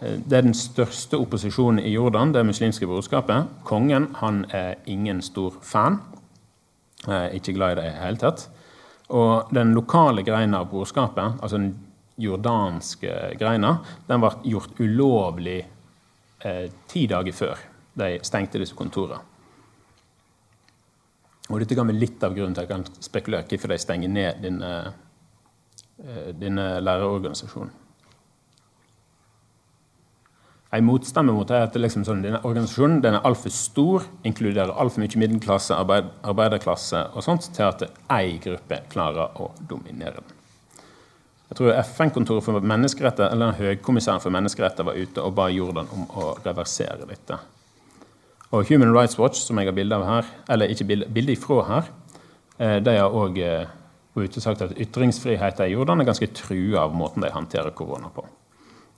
[0.00, 3.48] Det er den største opposisjonen i Jordan, det muslimske brorskapet.
[3.64, 6.00] Kongen han er ingen stor fan.
[7.08, 8.48] Er Ikke glad i det i det hele tatt.
[9.08, 11.74] Og den lokale greina av brorskapet, altså den
[12.16, 15.60] jordanske greina, den ble gjort ulovlig
[16.40, 17.62] eh, ti dager før
[18.00, 19.20] de stengte disse kontorene.
[21.52, 24.12] Og dette kan være litt av grunnen til at jeg kan spekulere hvorfor de stenger
[24.12, 24.70] ned denne,
[26.00, 27.83] eh, denne lærerorganisasjonen.
[30.74, 34.72] En motstemme mot det er at liksom sånn, denne organisasjonen den er altfor stor, inkluderer
[34.74, 40.40] altfor mye middelklasse, arbeid, arbeiderklasse og sånt, til at én gruppe klarer å dominere den.
[41.52, 46.08] Jeg tror FN-kontoret for menneskeretter, eller Høykommissæren for menneskeretter var ute og ba Jordan om
[46.18, 47.38] å reversere dette.
[48.50, 51.62] Og Human Rights Watch, som jeg har bilde av her, eller ikke bilde, bilde ifra
[51.68, 51.90] her,
[52.58, 53.38] eh, de har òg
[54.16, 58.26] ute sagt at ytringsfriheten i Jordan er ganske trua av måten de håndterer korona på.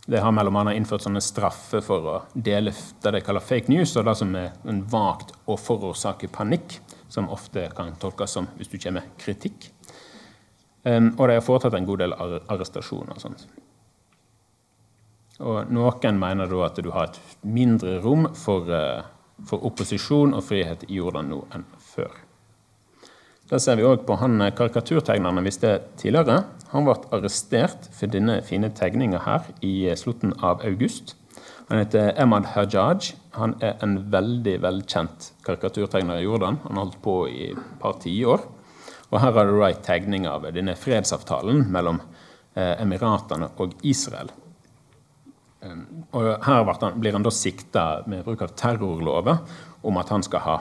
[0.07, 4.07] De har annet innført sånne straffer for å dele det de kaller fake news, og
[4.07, 8.79] det som er en vagt å forårsake panikk, som ofte kan tolkes som hvis du
[8.79, 9.71] kommer med kritikk.
[10.87, 13.17] Og de har foretatt en god del arrestasjoner.
[13.17, 13.47] og sånt.
[15.43, 19.03] Og Noen mener da at du har et mindre rom for uh,
[19.45, 22.13] for opposisjon og frihet i Jordan nå enn før.
[23.47, 26.41] Det ser vi òg på han eh, karikaturtegneren vi visste tidligere.
[26.73, 31.15] Han ble arrestert for denne fine tegninga her i eh, slutten av august.
[31.69, 33.13] Han heter Emad Hajaj.
[33.39, 36.59] Han er en veldig velkjent karikaturtegner i Jordan.
[36.65, 38.43] Han har holdt på i et par tiår.
[39.13, 44.35] Og her har du ei tegning av denne fredsavtalen mellom eh, Emiratene og Israel.
[46.15, 46.67] Og her
[46.99, 49.39] blir han da sikta med bruk av terrorlover
[49.87, 50.57] om at han skal ha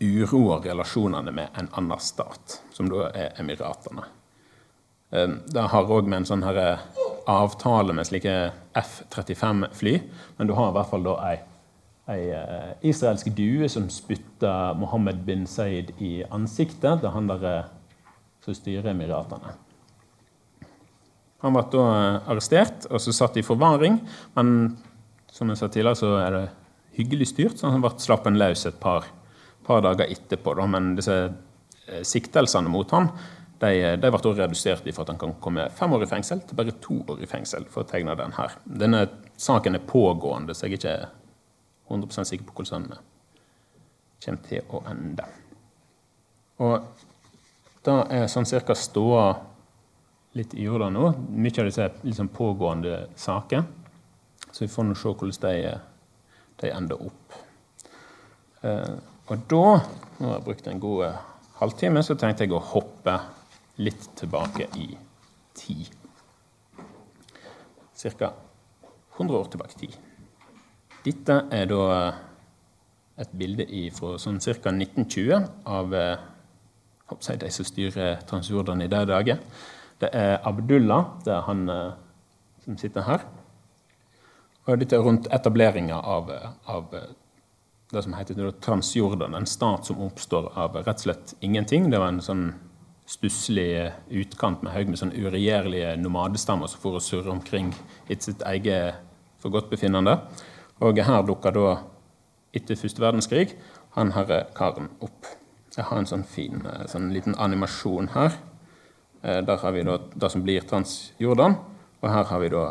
[0.00, 4.06] uroer relasjonene med en annen stat, som da er Emiratene.
[5.08, 6.82] Det har òg med en sånn her eh,
[7.28, 8.34] avtale med slike
[8.76, 9.94] F-35-fly,
[10.36, 11.38] men du har i hvert fall da ei,
[12.12, 17.00] ei eh, israelsk due som spytter Mohammed bin Zaid i ansiktet.
[17.00, 17.72] Det er han der eh,
[18.44, 19.56] som styrer Emiratene.
[21.44, 21.88] Han ble da
[22.26, 24.00] arrestert og så satt i forvaring.
[24.36, 24.76] Men
[25.32, 26.44] som jeg sa tidligere, så er det
[26.98, 29.06] hyggelig styrt, så han ble slappen løs et par,
[29.68, 30.56] par dager etterpå.
[30.58, 30.66] Da.
[30.70, 33.10] Men disse eh, siktelsene mot han,
[33.58, 36.76] de, de ble redusert for at han kan komme fem år i fengsel til bare
[36.82, 37.66] to år i fengsel.
[37.70, 38.54] for å tegne den her.
[38.64, 40.96] Denne saken er pågående, så jeg er ikke
[41.88, 43.04] 100 sikker på hvordan den
[44.24, 45.26] kommer til å ende.
[46.58, 47.04] Og
[47.86, 49.26] da er sånn cirka ståa
[50.38, 51.12] litt i jorda nå.
[51.30, 53.62] Mye av disse liksom pågående saker.
[54.50, 55.76] Så vi får nå se hvordan de,
[56.62, 57.38] de ender opp.
[58.62, 58.96] Eh,
[59.28, 59.64] og da,
[60.18, 61.16] nå har jeg brukt en god eh,
[61.58, 63.16] halvtime, så tenkte jeg å hoppe
[63.84, 64.86] litt tilbake i
[65.58, 65.90] tid.
[67.98, 68.30] Ca.
[69.18, 69.98] 100 år tilbake i tid.
[71.04, 72.22] Dette er da eh,
[73.20, 74.72] et bilde fra sånn ca.
[74.72, 76.26] 1920 av eh,
[77.44, 79.44] de som styrer Transjordan i de dager.
[80.00, 81.62] Det er Abdullah, det er han
[82.62, 83.24] som sitter her.
[84.68, 86.28] Og dette er rundt etableringa av,
[86.68, 86.92] av,
[87.90, 91.88] det som heter Transjordan, en stat som oppstår av rett og slett ingenting.
[91.90, 92.50] Det var en sånn
[93.08, 97.70] stusslig utkant med haug med sånn uregjerlige nomadestammer som for å surre omkring
[98.12, 99.00] i sitt eget
[99.40, 100.18] forgodtbefinnende.
[100.84, 101.70] Og her dukker da
[102.52, 103.56] etter første verdenskrig
[103.96, 105.32] han herre karen opp.
[105.72, 108.36] Jeg har en sånn fin sånn liten animasjon her.
[109.22, 111.56] Der har vi da det som blir Transjordan,
[112.02, 112.64] og her har vi da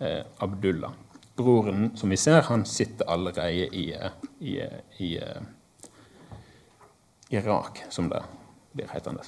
[0.00, 1.03] eh, Abdullah.
[1.36, 3.94] Broren som vi ser, han sitter allerede i, i,
[4.38, 4.54] i,
[5.02, 5.18] i
[7.34, 8.22] Irak, som det
[8.74, 9.24] blir hetende.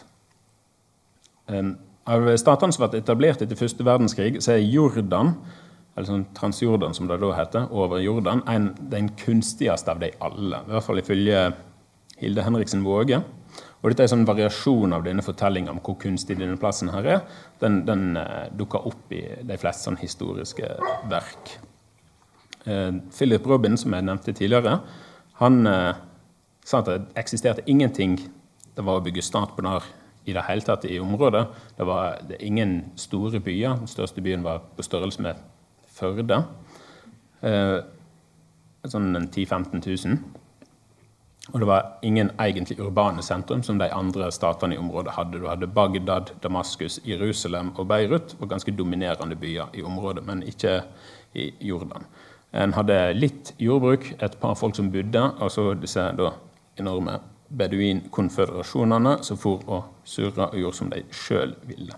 [2.07, 5.35] Av statene som ble etablert etter første verdenskrig, så er Jordan,
[5.97, 10.63] eller sånn Transjordan som det da heter, over Jordan, en, den kunstigste av de alle.
[10.63, 11.41] I hvert fall ifølge
[12.21, 13.23] Hilde Henriksen Våge.
[13.83, 17.07] Og dette er en sånn variasjon av denne fortellinga om hvor kunstig denne plassen her
[17.17, 17.21] er.
[17.63, 20.77] Den, den uh, dukker opp i de fleste sånn historiske
[21.11, 21.57] verk.
[22.67, 24.81] Uh, Philip Robin, som jeg nevnte tidligere,
[25.41, 25.95] han uh,
[26.67, 28.19] sa at det eksisterte ingenting
[28.77, 29.85] det var å bygge stat på der
[30.27, 31.47] i det hele tatt i området.
[31.79, 33.79] Det var det ingen store byer.
[33.79, 35.39] Den største byen var på størrelse med
[35.97, 36.43] Førde.
[37.41, 37.79] Eh,
[38.85, 40.19] sånn 10 000-15 000.
[41.55, 45.39] Og det var ingen egentlig urbane sentrum som de andre statene i området hadde.
[45.39, 50.81] Du hadde Bagdad, Damaskus, Jerusalem og Beirut var ganske dominerende byer i området, men ikke
[51.39, 52.05] i Jordan.
[52.57, 56.33] En hadde litt jordbruk, et par folk som bodde, og så disse da,
[56.81, 57.19] enorme
[57.57, 61.95] beduinkonføderasjonene som for og surra og gjorde som de sjøl ville.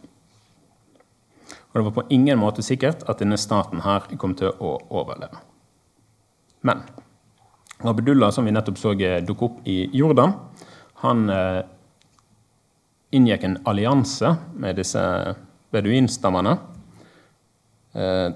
[1.69, 5.41] Og det var på ingen måte sikkert at denne staten her kom til å overleve.
[6.67, 6.83] Men
[7.87, 10.35] Abdullah, som vi nettopp så dukke opp i Jordan,
[11.05, 11.61] han eh,
[13.15, 15.03] inngikk en allianse med disse
[15.71, 16.57] beduinstammene.
[17.95, 18.29] Eh,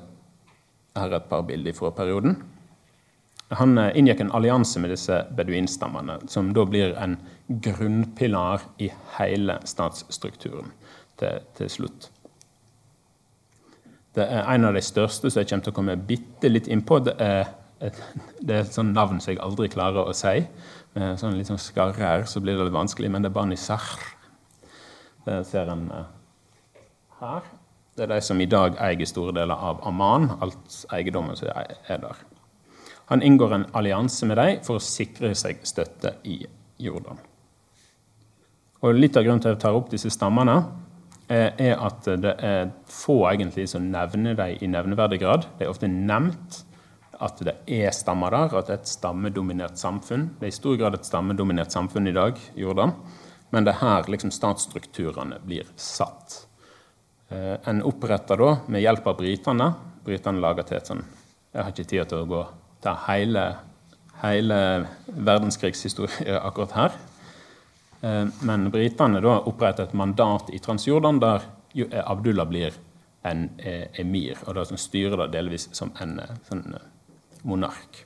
[0.96, 2.36] her er et par bilder fra perioden.
[3.58, 9.58] Han eh, inngikk en allianse med disse beduinstammene, som da blir en grunnpilar i hele
[9.68, 10.72] statsstrukturen
[11.20, 12.10] til, til slutt.
[14.16, 17.00] Det er en av de største som jeg kommer til å komme bitte litt innpå.
[17.04, 17.46] Det er
[17.80, 17.98] et,
[18.44, 20.42] det er et sånt navn som jeg aldri klarer å si.
[20.96, 23.84] Med sånn litt sånn her så blir det litt vanskelig, men det er Banisar.
[25.24, 26.04] Det ser en uh,
[27.20, 27.46] her.
[27.92, 31.98] Det er de som i dag eier store deler av Amman, alt eiendommen som er
[32.00, 32.22] der.
[33.12, 36.38] Han inngår en allianse med dem for å sikre seg støtte i
[36.80, 37.18] Jordan.
[38.82, 40.54] Og Litt av grunnen til at jeg tar opp disse stammene,
[41.28, 45.46] eh, er at det er få egentlig som nevner dem i nevneverdig grad.
[45.58, 46.62] Det er ofte nevnt
[47.20, 50.30] at det er stammer der, at det er et stammedominert samfunn.
[50.40, 52.96] Det er i stor grad et stammedominert samfunn i dag, Jordan.
[53.52, 56.46] Men det er her liksom statsstrukturene blir satt.
[57.32, 59.68] Eh, en oppretter da med hjelp av britene.
[60.04, 61.04] Britene lager til et sånn
[61.52, 62.42] Jeg har ikke tid til å gå
[62.82, 63.44] ta hele,
[64.22, 64.58] hele
[65.06, 66.96] verdenskrigshistorie akkurat her.
[68.02, 71.46] Eh, men britene da oppretter et mandat i Transjordan der
[72.04, 72.76] Abdullah blir
[73.24, 76.18] en eh, emir, og da styrer det delvis som en
[76.48, 76.66] sånn
[77.48, 78.02] monark.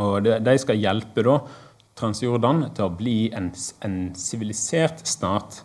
[0.00, 1.40] Og De skal hjelpe da
[1.98, 3.50] Transjordan til å bli en
[4.16, 5.58] sivilisert stat.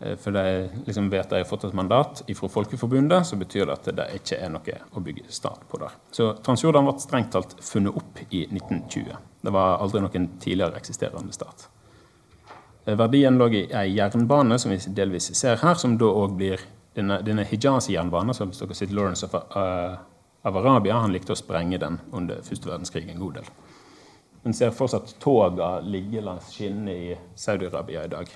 [0.00, 3.76] Eh, for de liksom vet de har fått et mandat fra Folkeforbundet, så betyr det
[3.76, 5.94] at det ikke er noe å bygge stat på der.
[6.10, 9.14] Så Transjordan ble strengt talt funnet opp i 1920.
[9.44, 11.68] Det var aldri noen tidligere eksisterende stat.
[12.84, 16.60] Eh, verdien lå i ei jernbane, som vi delvis ser her, som da òg blir
[16.94, 19.96] denne, denne Hijazi-jernbanen, som hvis dere sitter Lawrence of uh,
[20.44, 21.00] av Arabia.
[21.00, 23.50] Han likte å sprenge den under første verdenskrig en god del.
[24.44, 28.28] Men ser fortsatt toga ligge langs skinnene i Saudi-Arabia i dag.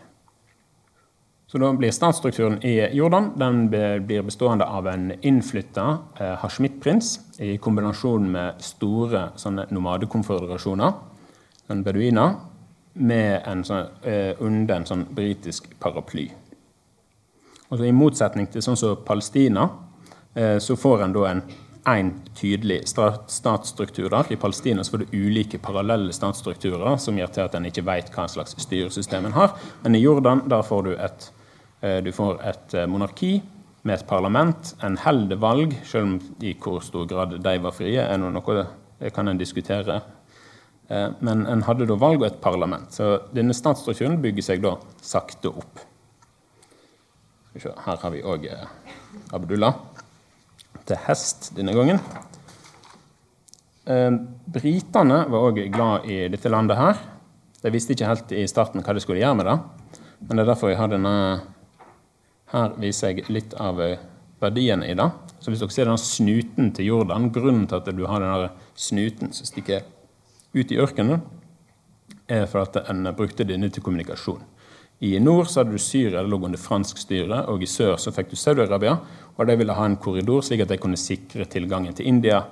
[1.48, 7.54] Så da blir statsstrukturen i Jordan den blir bestående av en innflytta eh, hashmit-prins i
[7.56, 10.92] kombinasjon med store sånne nomadekonføderasjoner,
[11.72, 12.34] en beduiner,
[12.98, 16.26] med en sånn, eh, under en sånn britisk paraply.
[17.68, 19.68] Og så I motsetning til sånn som Palestina,
[20.34, 21.42] eh, så får en da en
[21.88, 24.32] én tydelig statsstruktur der.
[24.32, 28.12] I Palestina så får du ulike parallelle statsstrukturer som gjør til at en ikke vet
[28.12, 29.56] hva slags styresystem en har.
[29.82, 31.30] Men i Jordan der får du et,
[31.80, 33.36] du får et eh, monarki
[33.86, 34.74] med et parlament.
[34.84, 38.62] En holder valg, selv om i hvor stor grad de var frie, er noe
[38.98, 40.00] det kan en diskutere.
[40.88, 42.90] Eh, men en hadde da valg og et parlament.
[42.94, 44.74] Så denne statsstrukturen bygger seg da
[45.04, 45.84] sakte opp.
[47.58, 48.44] Her har vi òg
[49.34, 49.78] Abdullah
[50.86, 52.00] til hest denne gangen.
[53.88, 54.10] Eh,
[54.58, 56.98] britene var òg glad i dette landet her.
[57.62, 59.56] De visste ikke helt i starten hva de skulle gjøre med det.
[60.26, 61.14] Men det er derfor jeg har denne
[62.52, 63.80] Her viser jeg litt av
[64.40, 65.08] verdien i det.
[65.38, 69.34] Så hvis dere ser den snuten til Jordan, grunnen til at du har denne snuten
[69.36, 69.84] som stikker
[70.56, 71.22] ut i ørkenen,
[72.28, 74.42] er for at en brukte denne til kommunikasjon.
[75.00, 78.10] I nord så hadde du Syria, det lå under fransk styre, og i sør så
[78.14, 78.96] fikk du Saudi-Arabia.
[79.36, 82.42] Og de ville ha en korridor slik at de kunne sikre tilgangen til India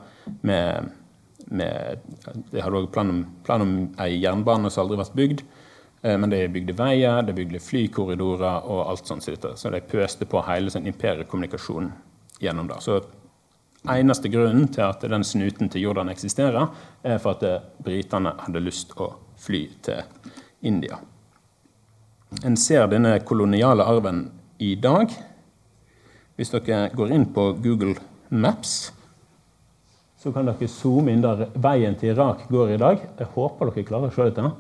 [0.47, 0.93] med,
[1.51, 2.05] med
[2.53, 5.43] De hadde òg plan om, plan om ei jernbane som aldri ble bygd.
[6.03, 9.27] Eh, men de bygde veier, de bygde flykorridorer og alt sånt.
[9.27, 11.93] Så de pøste på hele sånn imperiekommunikasjonen
[12.43, 12.81] gjennom det.
[12.85, 13.01] Så
[13.93, 16.69] eneste grunnen til at den snuten til Jordan eksisterer,
[17.03, 20.03] er for at eh, britene hadde lyst å fly til
[20.67, 20.99] India.
[22.45, 24.27] En ser denne koloniale arven
[24.59, 25.13] i dag.
[26.37, 27.95] Hvis dere går inn på Google
[28.29, 28.93] Maps,
[30.21, 33.03] så kan dere zoome inn der veien til Irak går i dag.
[33.21, 34.51] Jeg håper dere klarer å se dette.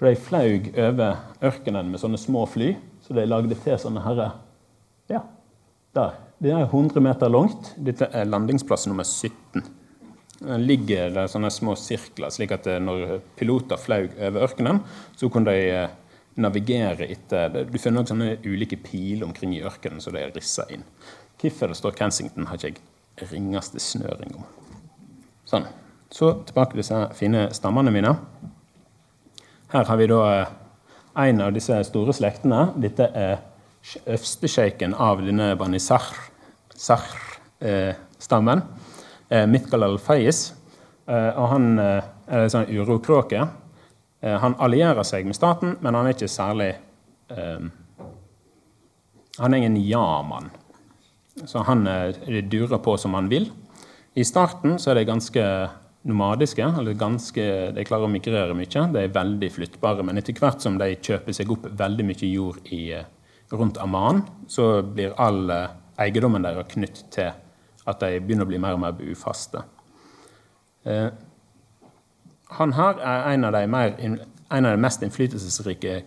[0.00, 2.70] For de flaug over ørkenen med sånne små fly.
[3.04, 4.30] Så de lagde til sånne herre
[5.10, 5.26] Ja,
[5.92, 6.16] der.
[6.40, 7.74] Det er 100 meter langt.
[7.76, 9.60] Dette er landingsplass nummer 17.
[10.40, 14.80] Den ligger der sånne små sirkler, slik at når piloter flaug over ørkenen,
[15.20, 15.90] så kunne de eh,
[16.40, 20.64] navigere etter Du finner også sånne ulike piler omkring i ørkenen som de har rissa
[20.72, 20.86] inn.
[21.36, 22.80] Hvorfor det står Kensington, har ikke
[23.20, 24.48] jeg ringeste snøring om.
[25.44, 25.68] Sånn.
[26.08, 28.14] Så tilbake til disse fine stammene mine.
[29.70, 30.46] Her har vi da eh,
[31.26, 32.72] en av disse store slektene.
[32.82, 33.36] Dette er
[34.10, 38.62] øvstesjeiken av denne Bani Sahr-stammen.
[39.30, 40.54] Eh, Mithkal al-Fayez.
[41.06, 42.02] Eh, og han er
[42.40, 43.48] en sånn urokråke.
[44.20, 46.74] Eh, han allierer seg med staten, men han er ikke særlig
[47.32, 47.68] eh,
[49.40, 50.50] Han er ingen ja-mann.
[51.46, 53.48] Så han eh, durer på som han vil.
[54.18, 55.44] I starten så er det ganske
[56.02, 56.62] nomadiske.
[56.62, 58.66] eller ganske, De klarer å migrere mye.
[58.92, 60.04] De er veldig flyttbare.
[60.04, 63.04] Men etter hvert som de kjøper seg opp veldig mye jord i, eh,
[63.52, 67.32] rundt Amman, så blir all eh, eiendommen deres knyttet til
[67.86, 69.62] at de begynner å bli mer og mer bufaste.
[70.84, 71.10] Eh,
[72.50, 76.02] han her er en av mer, en av de mest innflytelsesrike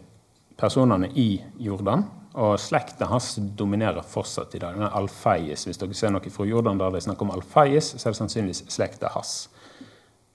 [0.58, 2.04] personene i Jordan.
[2.34, 4.74] Og slekta hans dominerer fortsatt i dag.
[4.74, 5.68] Den er Alfayes.
[5.68, 8.64] Hvis dere ser noe fra Jordan der de snakker om Alfayes, så er det sannsynligvis
[8.74, 9.53] slekta hans.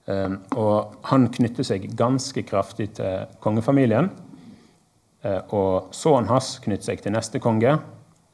[0.08, 4.08] Um, og han knytter seg ganske kraftig til kongefamilien.
[5.24, 7.76] Uh, og sønnen hans knytter seg til neste konge.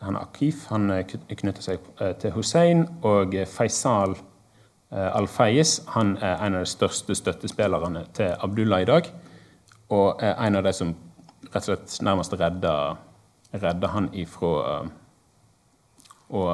[0.05, 0.69] Han Akif.
[0.71, 4.15] Han knytter seg uh, til Hussein og Faisal
[4.95, 9.09] Eh, Al-Fayez han er en av de største støttespillerne til Abdullah i dag.
[9.91, 10.93] Og er en av de som
[11.51, 12.75] rett og slett nærmest redda,
[13.53, 14.53] redda han ifra
[16.35, 16.45] å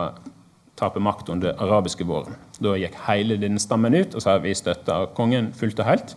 [0.80, 2.36] tape makt under arabiske våren.
[2.58, 6.14] Da gikk hele denne stammen ut og sa vi støtta kongen fullt og helt.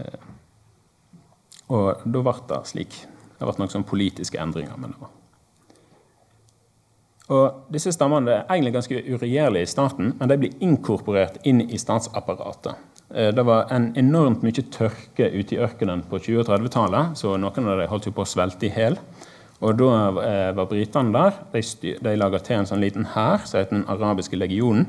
[0.00, 0.32] Uh,
[1.76, 2.98] og da ble det slik.
[3.36, 4.76] Det ble noen sånne politiske endringer.
[4.76, 5.14] men det var
[7.26, 11.78] og disse stammene er egentlig ganske uregjerlige i starten, men de blir inkorporert inn i
[11.78, 12.76] statsapparatet.
[13.10, 17.34] Eh, det var en enormt mye tørke ute i ørkenen på 20- og 30-tallet, så
[17.34, 18.98] noen av dem holdt på å svelte i hjel.
[19.64, 19.90] Og da
[20.20, 21.38] eh, var britene der.
[21.52, 21.62] De,
[22.02, 24.88] de laga til en sånn liten hær som heter Den arabiske legionen.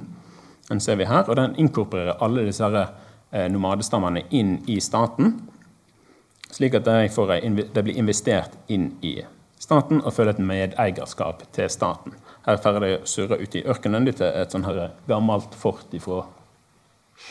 [0.68, 2.92] Den ser vi her, og den inkorporerer alle disse her,
[3.32, 5.38] eh, nomadestammene inn i staten.
[6.52, 7.38] Slik at de, får,
[7.74, 9.22] de blir investert inn i
[9.60, 12.16] staten og føler et medeierskap til staten.
[12.48, 14.08] Her får de surre ute i ørkenen.
[14.12, 14.68] Er et sånn
[15.08, 16.22] gammelt fort fra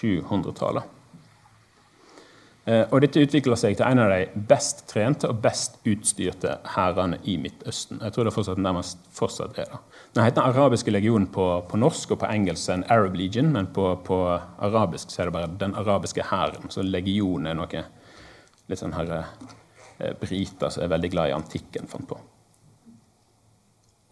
[0.00, 0.95] 700-tallet.
[2.66, 7.20] Eh, og dette utvikler seg til en av de best trente og best utstyrte hærene
[7.22, 8.00] i Midtøsten.
[8.02, 9.78] Jeg tror det fortsatt nærmest fortsatt er det.
[10.16, 13.70] Den heter Den arabiske legionen på, på, norsk, og på engelsk en Arab Legion, men
[13.70, 14.18] på, på,
[14.58, 16.66] arabisk så er det bare Den arabiske hæren.
[16.70, 17.84] Så legion er noe
[18.66, 22.18] litt sånn her eh, briter som er veldig glad i antikken, fant på.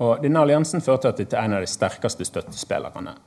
[0.04, 3.18] Og Denne alliansen førte til en av de sterkeste støttespillerne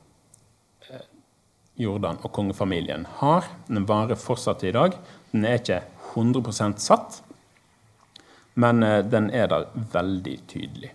[1.78, 3.48] Jordan og kongefamilien har.
[3.68, 4.98] Den varer fortsatt i dag.
[5.32, 5.82] Den er ikke
[6.14, 7.22] 100 satt,
[8.56, 10.94] men eh, den er der veldig tydelig.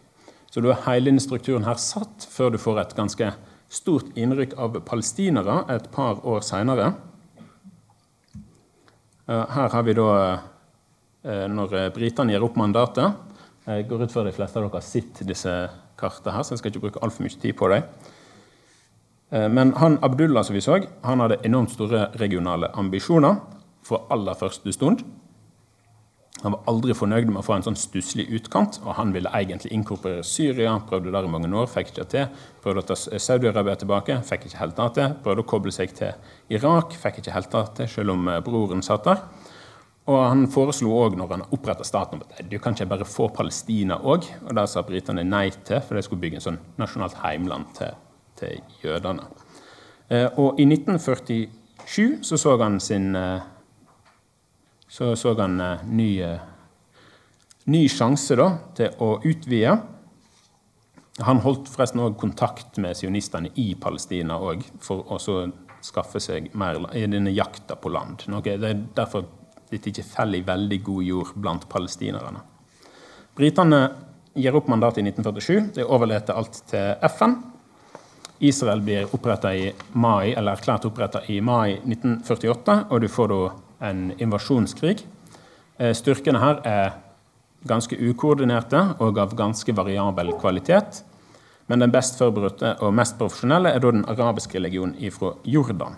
[0.50, 3.30] Så du har hele denne strukturen her satt før du får et ganske
[3.72, 6.92] stort innrykk av palestinere et par år seinere.
[9.28, 10.08] Eh, her har vi da
[11.22, 13.14] når britene gir opp mandatet,
[13.62, 15.52] jeg går ut fra de fleste av dere har sett disse
[15.94, 17.84] kartene, her, så jeg skal ikke bruke altfor mye tid på dem.
[19.32, 23.40] Eh, men han Abdullah som vi så, han hadde enormt store regionale ambisjoner
[23.82, 25.02] for aller første stund.
[26.42, 29.70] Han var aldri fornøyd med å få en sånn stusslig utkant, og han ville egentlig
[29.76, 30.72] inkorporere Syria.
[30.88, 32.40] Prøvde der i mange år, fikk ikke til.
[32.64, 35.14] Prøvde å ta Saudi-Arabia tilbake, fikk ikke helt til.
[35.22, 36.16] Prøvde å koble seg til
[36.50, 39.22] Irak, fikk ikke helt til, selv om eh, broren satt der.
[40.10, 44.00] Og Han foreslo òg, når han oppretta staten, at du kan ikke bare få Palestina
[44.02, 44.26] òg.
[44.48, 47.94] Og det sa britene nei til, for de skulle bygge en sånn nasjonalt heimland til,
[48.42, 49.24] til jødene.
[50.12, 53.40] Eh, og i 1947 så så han sin eh,
[54.88, 56.10] Så så han eh, ny,
[57.64, 59.78] ny sjanse da, til å utvide.
[61.24, 65.18] Han holdt forresten òg kontakt med sionistene i Palestina òg, for å
[65.82, 68.26] skaffe seg mer i denne jakta på land.
[68.28, 69.24] Noe, det er derfor
[69.72, 72.42] dette ikke faller i veldig god jord blant palestinerne.
[73.36, 73.80] Britene
[74.36, 75.72] gir opp mandatet i 1947.
[75.78, 77.38] De overlater alt til FN.
[78.42, 79.06] Israel blir
[79.54, 83.40] i mai, eller erklært oppretta i mai 1948, og du får da
[83.88, 85.04] en invasjonskrig.
[85.78, 86.92] Eh, styrkene her er
[87.66, 91.04] ganske ukoordinerte og av ganske variabel kvalitet.
[91.66, 95.94] Men den best forberedte og mest profesjonelle er da den arabiske legionen fra Jordan.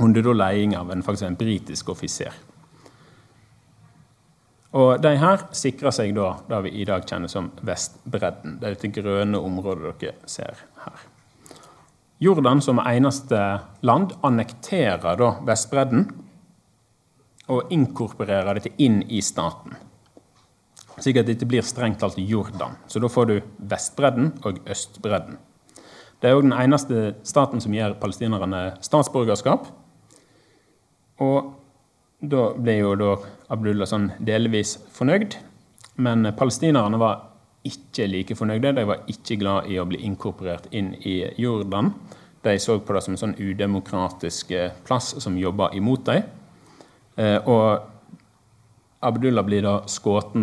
[0.00, 2.32] Under da leding av en, faktisk en britisk offiser.
[4.72, 8.56] Og De her sikrer seg da det vi i dag kjenner som Vestbredden.
[8.58, 11.11] Det er dette grønne området dere ser her.
[12.22, 13.38] Jordan som eneste
[13.80, 16.04] land annekterer da Vestbredden
[17.50, 19.74] og inkorporerer dette inn i staten.
[21.02, 22.76] Slik at dette blir strengt talt Jordan.
[22.86, 25.40] Så da får du Vestbredden og Østbredden.
[26.22, 29.66] Det er òg den eneste staten som gir palestinerne statsborgerskap.
[31.26, 31.50] Og
[32.22, 33.16] da ble jo da
[33.50, 35.34] Abdullah sånn delvis fornøyd.
[35.98, 37.31] Men palestinerne var
[37.68, 38.74] ikke like fornøyde.
[38.76, 41.92] De var ikke glad i å bli inkorporert inn i Jordan.
[42.42, 46.24] De så på det som en sånn udemokratisk eh, plass som jobba imot dem.
[47.16, 47.88] Eh, og
[49.02, 50.34] Abdullah blir da skutt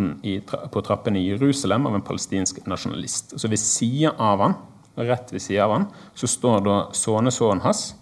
[0.71, 3.37] på trappene i Jerusalem av en palestinsk nasjonalist.
[3.39, 4.55] Så ved sida av han,
[4.99, 7.93] rett ved sida av han, så står da sønnesønnen hans.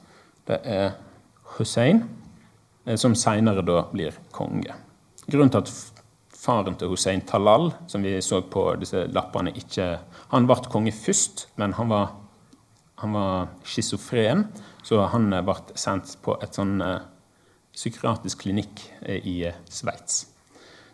[0.47, 0.95] Det er
[1.57, 2.03] Hussein,
[2.85, 4.77] eh, som seinere da blir konge.
[5.27, 5.96] Grunnen til at
[6.47, 9.97] faren til Hussein Talal, som vi så på disse lappene, ikke
[10.31, 12.15] Han ble konge først, men han var
[12.97, 14.47] han var schizofren,
[14.83, 17.03] så han ble sendt på et sånn uh,
[17.75, 20.23] psykiatrisk klinikk uh, i uh, Sveits.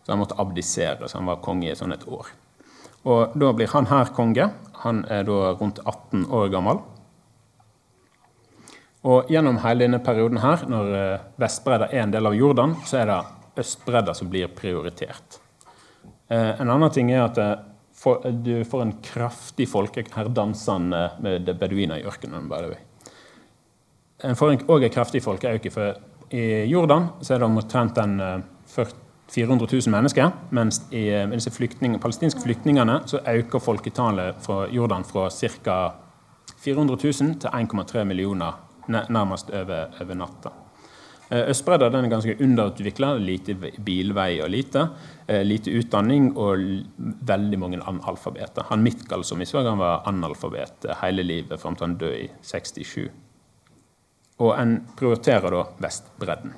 [0.03, 2.27] Så han måtte abdisere, så han var konge i sånn et år.
[3.07, 4.49] Og da blir han her konge.
[4.83, 6.81] Han er da rundt 18 år gammel.
[9.07, 10.91] Og gjennom hele denne perioden her, når
[11.39, 13.21] Vestbredda er en del av Jordan, så er det
[13.63, 15.42] Østbredda som blir prioritert.
[16.29, 17.39] En annen ting er at
[17.93, 20.89] for, du får en kraftig folke Her danser han
[21.21, 22.49] med beduiner i ørkenen.
[22.49, 22.73] bare
[24.23, 25.73] En får òg en kraftig folkeøkning.
[25.73, 25.93] For
[26.33, 27.99] i Jordan så er det omtrent
[29.33, 30.31] 400 000 mennesker.
[30.49, 35.77] Mens i disse flyktning, palestinske flyktningene så øker folketallet fra Jordan fra ca.
[36.63, 40.49] 400 000 til 1,3 millioner nærmest over, over natta.
[41.33, 43.15] Eh, Østbredda er ganske underutvikla.
[43.17, 44.85] Lite bilvei og lite.
[45.27, 46.61] Eh, lite utdanning og
[47.25, 48.67] veldig mange analfabeter.
[48.69, 53.09] Han Mitkal som i Sverige var analfabet hele livet fram til han døde i 67.
[54.45, 56.53] Og en prioriterer da Vestbredden.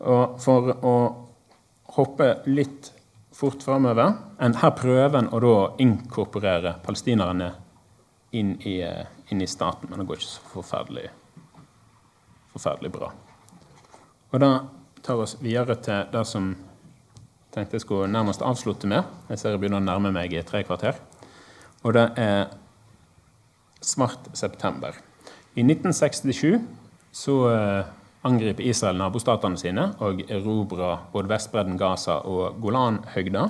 [0.00, 0.96] Og for å
[1.98, 2.92] hoppe litt
[3.34, 7.52] fort framover Her prøver en å da inkorporere palestinerne
[8.32, 11.08] inn i, eh, inn i staten, men det går ikke så forferdelig,
[12.52, 13.12] forferdelig bra.
[14.32, 14.52] Og det
[15.04, 19.06] tar oss videre til det som jeg tenkte jeg skulle nærmest avslutte med.
[19.30, 20.98] Jeg ser jeg begynner å nærme meg i tre kvarter.
[21.80, 22.50] Og det er
[23.80, 24.98] svart september.
[25.56, 26.58] I 1967
[27.14, 27.88] så eh,
[28.28, 33.48] angriper Israel nabostatene sine og erobrer både Vestbredden, Gaza og Golanhøgda.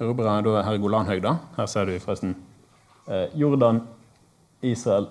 [0.00, 1.36] Erobrer da her Golanhøgda.
[1.58, 2.34] Her ser du forresten
[3.06, 3.84] eh, Jordan,
[4.62, 5.10] Israel,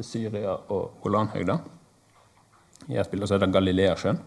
[0.00, 1.62] Syria og Golanhøgda.
[2.90, 4.18] I et bilde så er det Galileasjøen.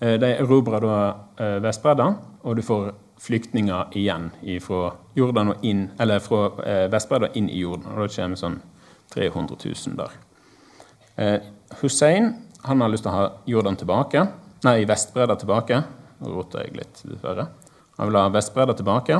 [0.00, 0.96] Eh, de erobrer da
[1.36, 2.08] eh, Vestbredda,
[2.42, 2.90] og du får
[3.20, 4.30] flyktninger igjen
[4.64, 7.92] fra Jordan og inn, eller fra eh, Vestbredda inn i Jordan.
[7.92, 8.60] og Da kommer sånn
[9.12, 10.20] 300 000 der.
[11.82, 12.30] Hussein
[12.64, 14.22] han har lyst til å ha Jordan tilbake,
[14.64, 15.82] nei, Vestbredda tilbake.
[16.20, 17.46] Nå roter jeg litt, dessverre.
[17.98, 19.18] Han vil ha Vestbredda tilbake,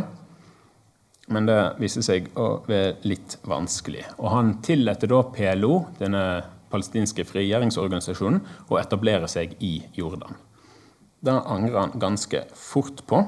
[1.35, 4.07] men det viser seg å være litt vanskelig.
[4.21, 6.25] Og han tillater da PLO, denne
[6.71, 10.39] palestinske frigjøringsorganisasjonen og etablere seg i Jordan.
[11.21, 13.21] Det angrer han ganske fort på.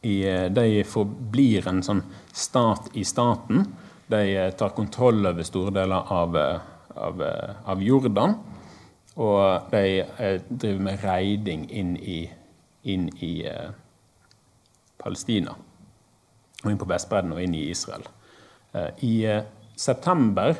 [0.00, 3.66] Eh, de forblir en sånn stat i staten.
[4.10, 6.62] De eh, tar kontroll over store deler av, eh,
[6.96, 7.22] av,
[7.70, 8.34] av Jordan.
[9.20, 10.02] Og de
[10.48, 12.22] driver med reiding inn i,
[12.88, 13.34] inn i
[15.02, 15.52] Palestina.
[16.62, 18.06] Og inn på Vestbredden og inn i Israel.
[19.04, 19.14] I
[19.76, 20.54] september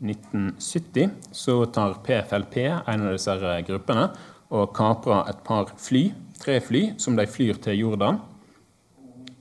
[0.00, 3.36] 1970 så tar PFLP, en av disse
[3.68, 4.08] gruppene,
[4.52, 8.20] og kaprer et par fly, tre fly, som de flyr til Jordan.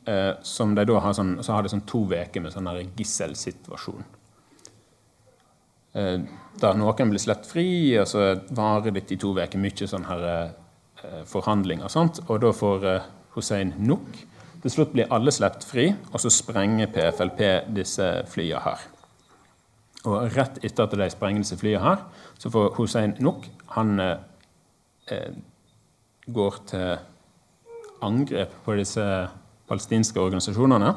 [0.06, 4.06] Eh, som de da har sånn, så har de sånn to uker med sånn gisselsituasjon.
[5.95, 6.20] Eh,
[6.62, 7.68] der noen blir sluppet fri,
[7.99, 11.91] og så varer det i to uker mye sånn her eh, forhandlinger.
[11.91, 12.22] Sant?
[12.30, 14.24] Og da får eh, Hussein nok.
[14.64, 17.41] Til slutt blir alle sluppet fri, og så sprenger PFLP
[17.76, 18.86] disse flyene her.
[20.08, 22.06] Og rett etter at de sprenger disse flyene her,
[22.38, 23.47] så får Hussein nok.
[23.76, 25.34] Han eh,
[26.28, 26.95] går til
[28.06, 29.03] angrep på disse
[29.70, 30.93] palestinske organisasjonene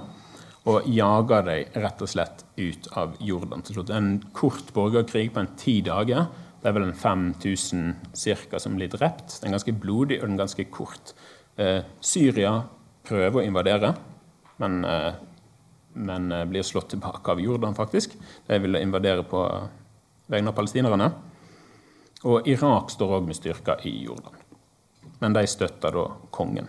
[0.68, 3.92] og jager dem rett og slett ut av Jordan til slutt.
[3.94, 6.26] En kort borgerkrig på en ti dager.
[6.58, 9.38] Det er vel en 5000 cirka som blir drept.
[9.40, 11.14] Den er ganske blodig og den er ganske kort.
[11.56, 12.58] Eh, Syria
[13.08, 13.94] prøver å invadere,
[14.58, 15.12] men, eh,
[15.92, 18.10] men eh, blir slått tilbake av Jordan, faktisk.
[18.46, 19.68] De vil invadere på
[20.26, 21.12] vegne av palestinerne.
[22.28, 24.34] Og Irak står òg med styrker i Jordan.
[25.22, 26.68] Men de støtter da kongen.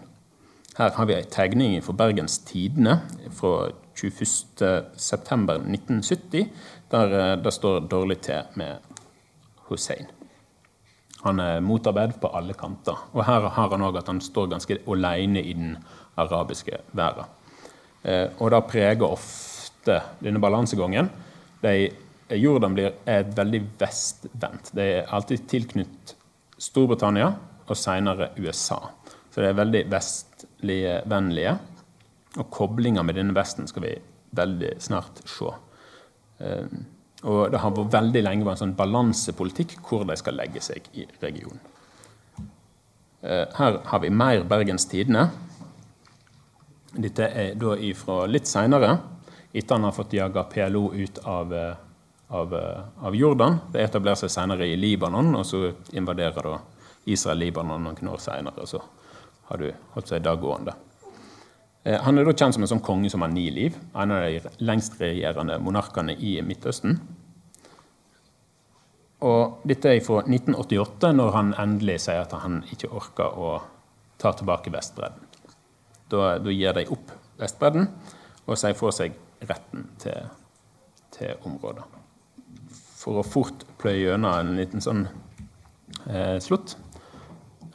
[0.77, 2.93] Her har vi ei tegning fra Bergens Tidende
[3.35, 6.47] fra 21.9.1970,
[6.91, 8.73] der det står dårlig til med
[9.67, 10.07] Hussein.
[11.23, 12.95] Han er motarbeidet på alle kanter.
[13.11, 15.77] Og her har han òg at han står ganske alene i den
[16.19, 17.25] arabiske verden.
[18.03, 21.09] Eh, og det preger ofte denne balansegangen.
[21.63, 21.73] De,
[22.39, 24.71] Jordan blir et veldig vestvendt.
[24.77, 26.15] De er alltid tilknyttet
[26.59, 27.31] Storbritannia
[27.69, 28.79] og senere USA.
[29.29, 31.57] Så de er veldig vestligvennlige.
[32.37, 33.95] Og koblinga med denne Vesten skal vi
[34.37, 35.51] veldig snart se.
[36.43, 36.79] Eh,
[37.27, 40.85] og det har vært veldig lenge vært en sånn balansepolitikk hvor de skal legge seg
[40.95, 41.59] i regionen.
[43.21, 45.27] Eh, her har vi mer Bergens Tidende.
[46.97, 48.95] Dette er da ifra litt seinere,
[49.53, 51.75] etter han har fått jaga PLO ut av, eh,
[52.27, 53.59] av, eh, av Jordan.
[53.71, 56.59] Det etablerer seg senere i Libanon, og så invaderer da
[57.05, 58.67] Israel Libanon noen år seinere.
[58.67, 58.81] Så
[59.49, 60.73] har du holdt seg daggående.
[61.85, 63.75] Han er da kjent som en sånn konge som har ni liv.
[63.95, 66.99] En av de lengstregjerende monarkene i Midtøsten.
[69.25, 73.55] Og dette er fra 1988, når han endelig sier at han ikke orker å
[74.19, 75.28] ta tilbake Vestbredden.
[76.09, 77.87] Da, da gir de opp Vestbredden
[78.49, 80.29] og sier fra seg retten til,
[81.13, 81.85] til området.
[82.99, 85.05] For å fort pløye gjennom en liten sånn
[86.09, 86.75] eh, slutt,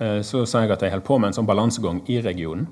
[0.00, 2.66] eh, så sa jeg at jeg holder på med en sånn balansegang i regionen.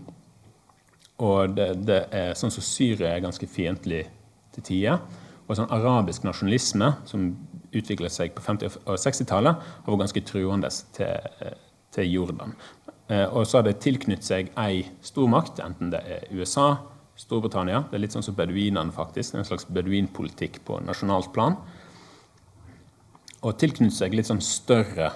[1.22, 4.04] Og det, det er sånn som Syria er ganske fiendtlig
[4.56, 5.00] til tider.
[5.46, 7.30] Og sånn arabisk nasjonalisme, som
[7.72, 11.52] utviklet seg på 50- og 60-tallet, har vært ganske truende til,
[11.94, 12.54] til Jordan.
[13.12, 16.70] Eh, og så har det tilknyttet seg ei stormakt, enten det er USA,
[17.22, 19.36] Storbritannia Det er litt sånn som beduinene, faktisk.
[19.36, 21.58] En slags beduinpolitikk på nasjonalt plan.
[23.42, 25.10] Og tilknyttet seg litt sånn større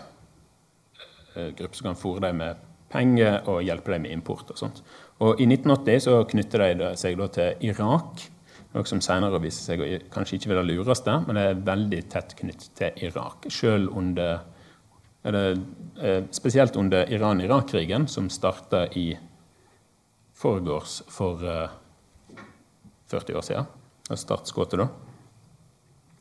[1.35, 4.53] eh, grupper som kan fòre dem med penger og hjelpe dem med import.
[4.53, 4.83] Og sånt.
[5.25, 8.27] Og I 1980 så knytter de seg da til Irak,
[8.77, 12.37] noe som senere viser seg kanskje ikke være det lureste, men det er veldig tett
[12.39, 13.49] knyttet til Irak.
[13.53, 14.45] Selv under
[16.31, 19.19] spesielt under Iran-Irak-krigen, som starta i
[20.37, 21.39] foregårs for
[23.11, 23.65] 40 eh, år siden.
[24.11, 24.89] Startskuddet, da.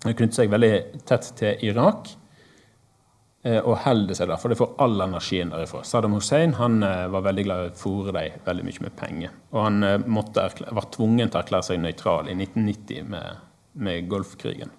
[0.06, 0.72] Det knytter seg veldig
[1.10, 2.10] tett til Irak
[3.43, 5.84] eh, og holder seg der, for det får all energien derifra.
[5.86, 9.38] Saddam Hussein han var veldig glad i å fòre dem veldig mye med penger.
[9.53, 14.74] Og han måtte var tvungen til å erklære seg nøytral i 1990 med, med Golfkrigen.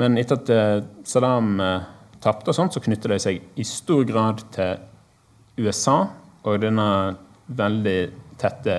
[0.00, 1.58] Men etter at Saddam
[2.22, 4.78] tapte, og sånt, så knytter de seg i stor grad til
[5.62, 5.98] USA
[6.42, 6.86] og denne
[7.52, 7.98] veldig
[8.40, 8.76] tette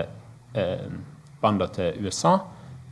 [0.58, 0.88] eh,
[1.44, 2.38] banda til USA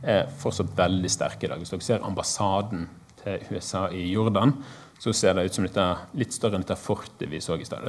[0.02, 1.60] er fortsatt veldig sterke i dag.
[1.60, 2.86] Hvis dere ser ambassaden
[3.22, 4.54] til USA i Jordan,
[5.02, 5.86] så ser det ut som dette
[6.18, 7.86] litt større enn dette fortet vi så i stad.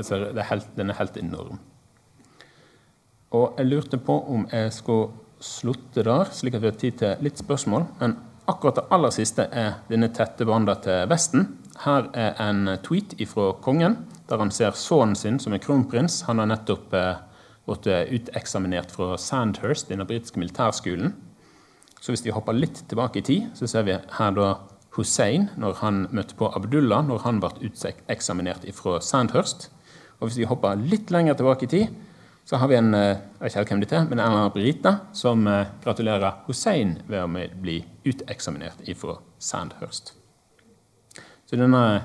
[0.77, 1.59] Den er helt enorm.
[3.33, 5.11] Og jeg lurte på om jeg skulle
[5.43, 7.87] slutte der, slik at vi har tid til litt spørsmål.
[7.99, 8.15] Men
[8.49, 11.47] akkurat det aller siste er denne tette banda til Vesten.
[11.83, 13.97] Her er en tweet fra kongen,
[14.29, 16.21] der han ser sønnen sin som er kronprins.
[16.29, 17.17] Han har nettopp eh,
[17.67, 21.11] blitt uteksaminert fra Sandhurst, denne britiske militærskolen.
[21.99, 24.47] Så hvis vi hopper litt tilbake i tid, så ser vi her da
[24.97, 29.69] Hussein når han møtte på Abdullah når han ble uteksaminert fra Sandhurst.
[30.19, 32.01] Og hvis vi hopper litt lenger tilbake i tid,
[32.47, 35.71] så har vi en eh, jeg ikke hvem dette er, men en brite som eh,
[35.83, 40.15] gratulerer Hussein ved å bli uteksaminert fra Sandhurst.
[41.53, 42.01] Denne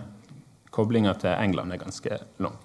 [0.68, 2.56] koblinga til England er ganske lang.